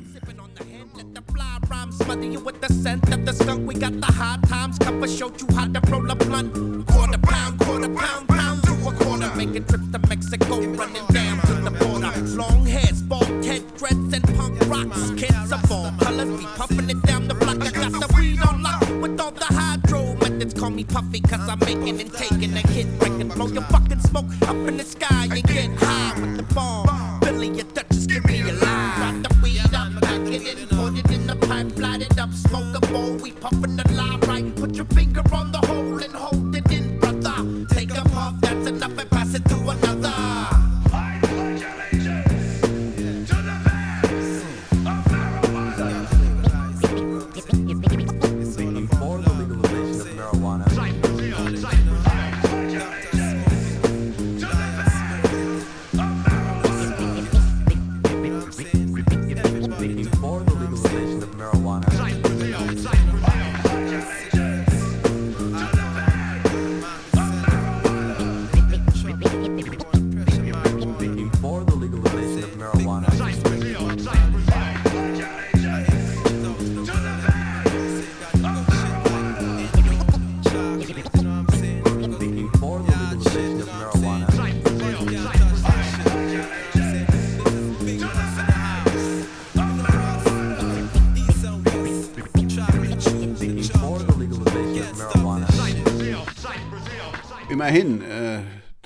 Let 0.98 1.14
the 1.14 1.22
fly 1.32 1.58
rhyme 1.70 1.92
smother 1.92 2.24
you 2.24 2.40
with 2.40 2.60
the 2.60 2.72
scent 2.74 3.14
of 3.14 3.24
the 3.24 3.32
skunk. 3.32 3.68
We 3.68 3.74
got 3.76 4.00
the 4.00 4.06
high 4.06 4.40
times 4.48 4.80
cover, 4.80 5.06
showed 5.06 5.40
you 5.40 5.46
how 5.54 5.68
to 5.68 5.80
roll 5.88 6.10
a 6.10 6.16
blunt. 6.16 6.52
Quarter 6.88 7.18
pound, 7.18 7.60
quarter 7.60 7.88
pound, 7.88 8.26
pound 8.28 8.64
to 8.64 8.72
a 8.88 8.92
quarter. 8.92 9.32
Making 9.36 9.64
trips 9.66 9.88
to 9.92 10.00
Mexico, 10.08 10.56
running 10.58 11.06
down 11.12 11.40
to 11.42 11.54
the 11.54 11.70
border. 11.70 12.10
Long 12.36 12.66
hairs, 12.66 13.00
bald 13.02 13.44
head, 13.44 13.62
dreads, 13.76 14.12
and 14.12 14.24
punk 14.36 14.58
rocks. 14.66 15.12
Kids 15.16 15.52
of 15.52 15.70
all 15.70 15.92
colors 16.00 16.36
be 16.36 16.46
puffing 16.56 16.90
it 16.90 17.00
down 17.02 17.28
the 17.28 17.34
block. 17.34 17.62
I 17.62 17.70
got 17.70 17.92
the 17.92 18.12
weed 18.16 18.40
on 18.42 18.60
lock 18.64 18.82
with 19.00 19.20
all 19.20 19.30
the 19.30 19.44
hydro 19.44 20.14
methods. 20.14 20.52
Call 20.52 20.70
me 20.70 20.82
Puffy, 20.82 21.20
cause 21.20 21.48
I'm 21.48 21.60
making 21.60 22.00
and 22.00 22.12
taking 22.12 22.54
a 22.54 22.66
hit. 22.74 22.98
Breaking, 22.98 23.28
blow 23.28 23.46
your 23.46 23.62
fucking 23.70 24.00
smoke 24.00 24.26
up 24.48 24.56
in 24.66 24.76
the 24.76 24.84
sky 24.84 25.17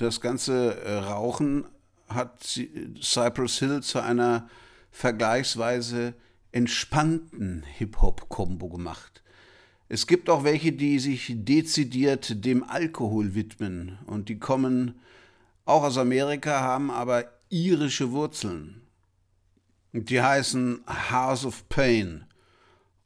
das 0.03 0.21
ganze 0.21 0.81
äh, 0.83 0.97
Rauchen 0.97 1.65
hat 2.07 2.59
Cypress 3.01 3.59
Hill 3.59 3.81
zu 3.81 3.99
einer 3.99 4.49
vergleichsweise 4.91 6.13
entspannten 6.51 7.63
Hip-Hop-Kombo 7.63 8.69
gemacht. 8.69 9.23
Es 9.89 10.05
gibt 10.05 10.29
auch 10.29 10.43
welche, 10.43 10.71
die 10.71 10.99
sich 10.99 11.33
dezidiert 11.35 12.45
dem 12.45 12.63
Alkohol 12.63 13.33
widmen 13.33 13.97
und 14.05 14.29
die 14.29 14.39
kommen 14.39 14.99
auch 15.65 15.83
aus 15.83 15.97
Amerika, 15.97 16.59
haben 16.61 16.91
aber 16.91 17.25
irische 17.49 18.11
Wurzeln. 18.11 18.81
Die 19.93 20.21
heißen 20.21 20.83
House 21.11 21.45
of 21.45 21.69
Pain 21.69 22.25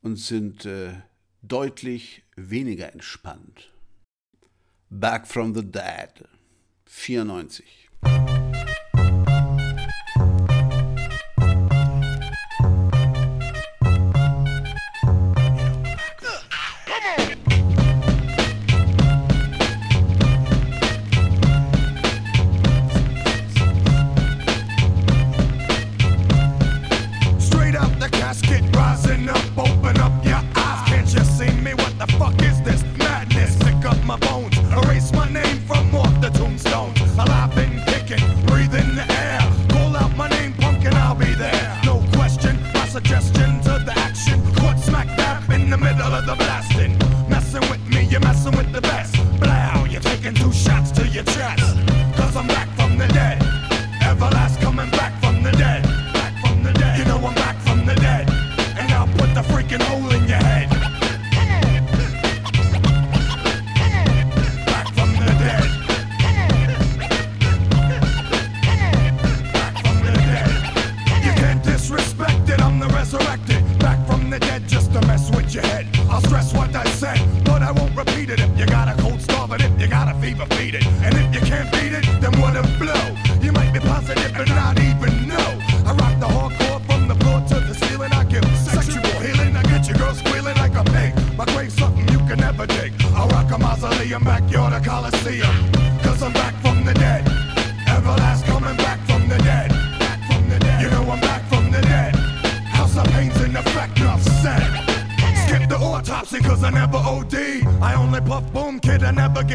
und 0.02 0.16
sind 0.16 0.66
äh, 0.66 0.94
deutlich 1.42 2.24
weniger 2.36 2.92
entspannt. 2.92 3.72
Back 4.90 5.28
from 5.28 5.54
the 5.54 5.64
Dead. 5.64 6.37
94. 6.88 8.37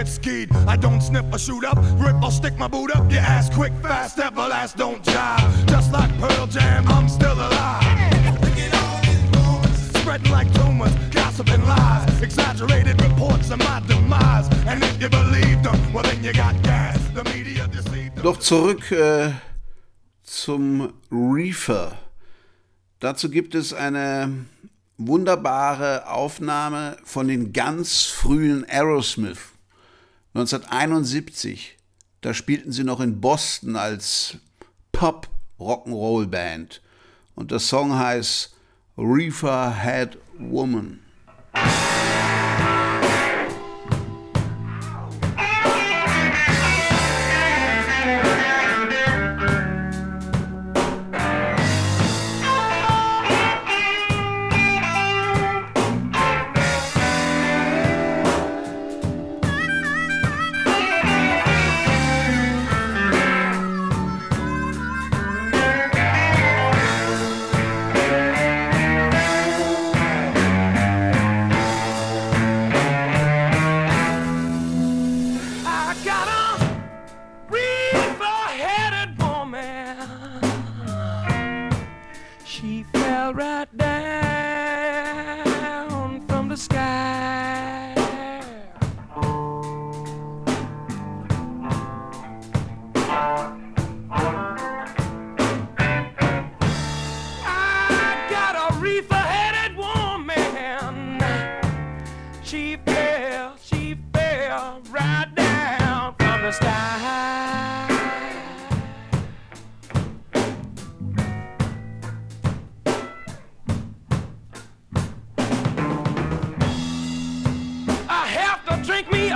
get 0.02 0.12
skied. 0.12 0.48
I 0.66 0.76
don't 0.76 1.00
sniff 1.00 1.24
or 1.32 1.38
shoot 1.38 1.64
up, 1.64 1.78
rip 1.98 2.20
or 2.22 2.30
stick 2.30 2.56
my 2.58 2.68
boot 2.68 2.94
up. 2.94 3.10
Your 3.10 3.20
ass 3.20 3.48
quick, 3.50 3.72
fast, 3.82 4.18
everlast, 4.18 4.76
don't 4.76 5.02
jive. 5.04 5.66
Just 5.68 5.92
like 5.92 6.10
Pearl 6.18 6.46
Jam, 6.46 6.84
I'm 6.88 7.08
still 7.08 7.34
alive. 7.34 7.84
Spreading 10.00 10.32
like 10.32 10.52
tumors, 10.54 10.94
gossiping 11.10 11.64
lies, 11.66 12.22
exaggerated 12.22 13.00
reports 13.02 13.50
of 13.50 13.58
my 13.58 13.80
demise. 13.86 14.48
And 14.66 14.82
if 14.82 15.00
you 15.00 15.08
believe 15.08 15.62
them, 15.62 15.92
well 15.92 16.02
then 16.02 16.22
you 16.24 16.32
got 16.32 16.60
gas. 16.62 16.98
The 17.14 17.24
media 17.24 17.68
deceived 17.68 18.16
them. 18.16 18.24
Doch 18.24 18.38
zurück 18.38 18.90
äh, 18.90 19.32
zum 20.24 20.92
Reefer. 21.10 21.96
Dazu 22.98 23.30
gibt 23.30 23.54
es 23.54 23.72
eine 23.72 24.46
wunderbare 24.96 26.08
Aufnahme 26.08 26.96
von 27.04 27.26
den 27.28 27.52
ganz 27.52 28.04
frühen 28.04 28.64
Aerosmith. 28.68 29.51
1971. 30.34 31.76
Da 32.22 32.32
spielten 32.34 32.72
sie 32.72 32.84
noch 32.84 33.00
in 33.00 33.20
Boston 33.20 33.76
als 33.76 34.36
Pop-Rock'n'Roll-Band. 34.92 36.80
Und 37.34 37.50
der 37.50 37.58
Song 37.58 37.94
heißt 37.94 38.54
Reefer 38.96 39.82
Head 39.82 40.18
Woman. 40.38 41.00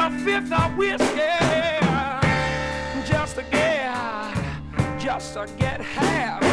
A 0.06 0.10
fifth 0.20 0.52
of 0.52 0.76
whiskey 0.76 1.20
just 3.04 3.34
to 3.34 3.42
get, 3.50 4.36
just 5.00 5.34
to 5.34 5.48
get 5.58 5.80
half 5.80 6.45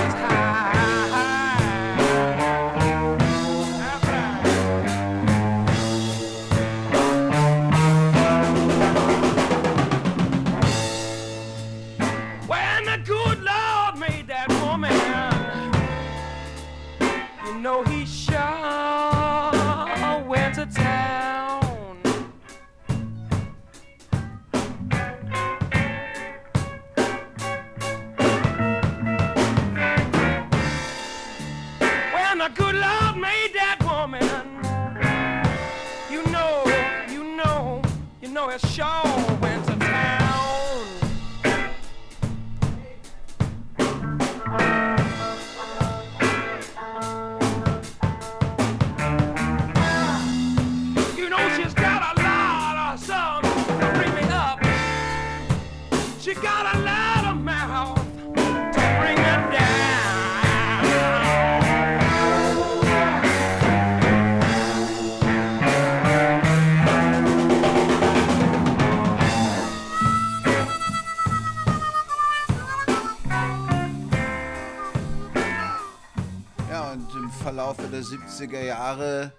A 38.53 38.59
show. 38.67 39.12
70er 78.03 78.61
Jahre 78.61 79.33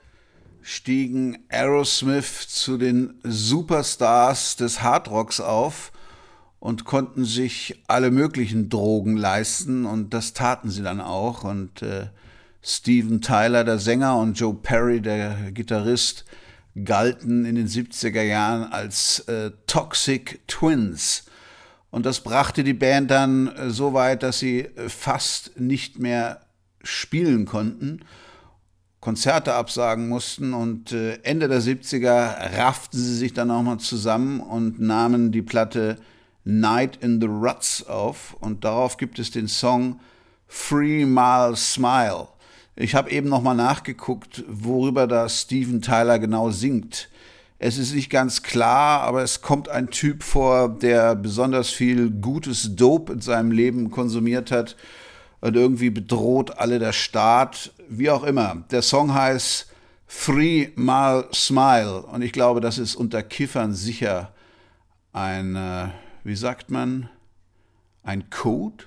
stiegen 0.62 1.44
Aerosmith 1.50 2.48
zu 2.48 2.78
den 2.78 3.20
Superstars 3.22 4.56
des 4.56 4.82
Hardrocks 4.82 5.40
auf 5.40 5.92
und 6.58 6.84
konnten 6.84 7.24
sich 7.24 7.82
alle 7.86 8.10
möglichen 8.10 8.70
Drogen 8.70 9.16
leisten 9.16 9.84
und 9.84 10.14
das 10.14 10.32
taten 10.32 10.70
sie 10.70 10.82
dann 10.82 11.00
auch 11.00 11.44
und 11.44 11.82
äh, 11.82 12.06
Steven 12.62 13.20
Tyler, 13.20 13.62
der 13.62 13.78
Sänger, 13.78 14.16
und 14.16 14.40
Joe 14.40 14.54
Perry, 14.54 15.02
der 15.02 15.50
Gitarrist, 15.52 16.24
galten 16.82 17.44
in 17.44 17.56
den 17.56 17.68
70er 17.68 18.22
Jahren 18.22 18.72
als 18.72 19.20
äh, 19.28 19.50
Toxic 19.66 20.40
Twins. 20.48 21.26
Und 21.90 22.06
das 22.06 22.20
brachte 22.20 22.64
die 22.64 22.72
Band 22.72 23.10
dann 23.10 23.48
äh, 23.48 23.68
so 23.68 23.92
weit, 23.92 24.22
dass 24.22 24.38
sie 24.38 24.60
äh, 24.60 24.88
fast 24.88 25.60
nicht 25.60 25.98
mehr 25.98 26.40
spielen 26.82 27.44
konnten, 27.44 28.00
Konzerte 29.04 29.52
absagen 29.52 30.08
mussten 30.08 30.54
und 30.54 30.92
äh, 30.92 31.18
Ende 31.24 31.46
der 31.46 31.60
70er 31.60 32.56
rafften 32.56 32.98
sie 32.98 33.14
sich 33.14 33.34
dann 33.34 33.50
auch 33.50 33.60
mal 33.60 33.76
zusammen 33.76 34.40
und 34.40 34.80
nahmen 34.80 35.30
die 35.30 35.42
Platte 35.42 35.98
Night 36.44 36.96
in 37.02 37.20
the 37.20 37.26
Ruts 37.26 37.86
auf 37.86 38.34
und 38.40 38.64
darauf 38.64 38.96
gibt 38.96 39.18
es 39.18 39.30
den 39.30 39.46
Song 39.46 40.00
Free 40.46 41.04
Mile 41.04 41.54
Smile. 41.54 42.28
Ich 42.76 42.94
habe 42.94 43.10
eben 43.10 43.28
noch 43.28 43.42
mal 43.42 43.52
nachgeguckt, 43.52 44.42
worüber 44.48 45.06
da 45.06 45.28
Steven 45.28 45.82
Tyler 45.82 46.18
genau 46.18 46.50
singt. 46.50 47.10
Es 47.58 47.76
ist 47.76 47.92
nicht 47.92 48.08
ganz 48.08 48.42
klar, 48.42 49.02
aber 49.02 49.22
es 49.22 49.42
kommt 49.42 49.68
ein 49.68 49.90
Typ 49.90 50.22
vor, 50.22 50.70
der 50.70 51.14
besonders 51.14 51.68
viel 51.68 52.10
gutes 52.10 52.74
Dope 52.74 53.12
in 53.12 53.20
seinem 53.20 53.50
Leben 53.50 53.90
konsumiert 53.90 54.50
hat 54.50 54.76
und 55.44 55.56
irgendwie 55.56 55.90
bedroht 55.90 56.56
alle 56.56 56.78
der 56.78 56.94
Staat, 56.94 57.70
wie 57.90 58.08
auch 58.08 58.24
immer. 58.24 58.64
Der 58.70 58.80
Song 58.80 59.12
heißt 59.12 59.70
Three 60.08 60.70
Mile 60.74 61.28
Smile 61.34 62.00
und 62.00 62.22
ich 62.22 62.32
glaube, 62.32 62.62
das 62.62 62.78
ist 62.78 62.94
unter 62.94 63.22
Kiffern 63.22 63.74
sicher 63.74 64.32
ein, 65.12 65.54
äh, 65.54 65.88
wie 66.24 66.34
sagt 66.34 66.70
man, 66.70 67.10
ein 68.02 68.30
Code? 68.30 68.84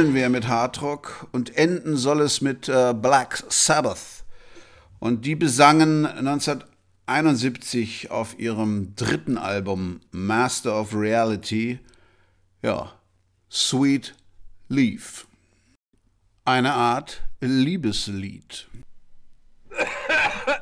Wollen 0.00 0.14
wir 0.14 0.30
mit 0.30 0.48
Hardrock 0.48 1.28
und 1.30 1.58
enden 1.58 1.94
soll 1.94 2.22
es 2.22 2.40
mit 2.40 2.70
äh, 2.70 2.94
Black 2.94 3.44
Sabbath. 3.50 4.24
Und 4.98 5.26
die 5.26 5.34
besangen 5.34 6.06
1971 6.06 8.10
auf 8.10 8.38
ihrem 8.38 8.94
dritten 8.96 9.36
Album 9.36 10.00
Master 10.10 10.80
of 10.80 10.94
Reality, 10.94 11.80
ja, 12.62 12.94
Sweet 13.50 14.14
Leaf. 14.70 15.26
Eine 16.46 16.72
Art 16.72 17.20
Liebeslied. 17.42 18.68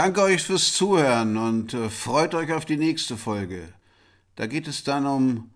danke 0.00 0.22
euch 0.22 0.42
fürs 0.42 0.72
Zuhören 0.72 1.36
und 1.36 1.74
äh, 1.74 1.90
freut 1.90 2.34
euch 2.34 2.50
auf 2.54 2.64
die 2.64 2.78
nächste 2.78 3.18
Folge. 3.18 3.68
Da 4.36 4.46
geht 4.46 4.66
es 4.66 4.82
dann 4.82 5.04
um 5.04 5.50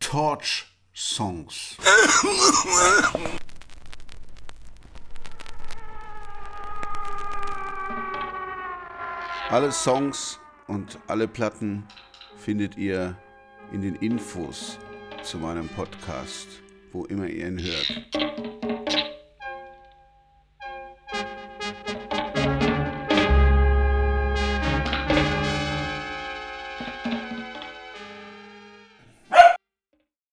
Torch-Songs. 0.00 1.78
Alle 9.48 9.72
Songs 9.72 10.38
und 10.66 10.98
alle 11.06 11.26
Platten 11.26 11.86
findet 12.36 12.76
ihr 12.76 13.16
in 13.72 13.80
den 13.80 13.94
Infos 13.94 14.76
zu 15.22 15.38
meinem 15.38 15.70
Podcast, 15.70 16.48
wo 16.92 17.06
immer 17.06 17.28
ihr 17.28 17.46
ihn 17.46 17.62
hört. 17.62 18.75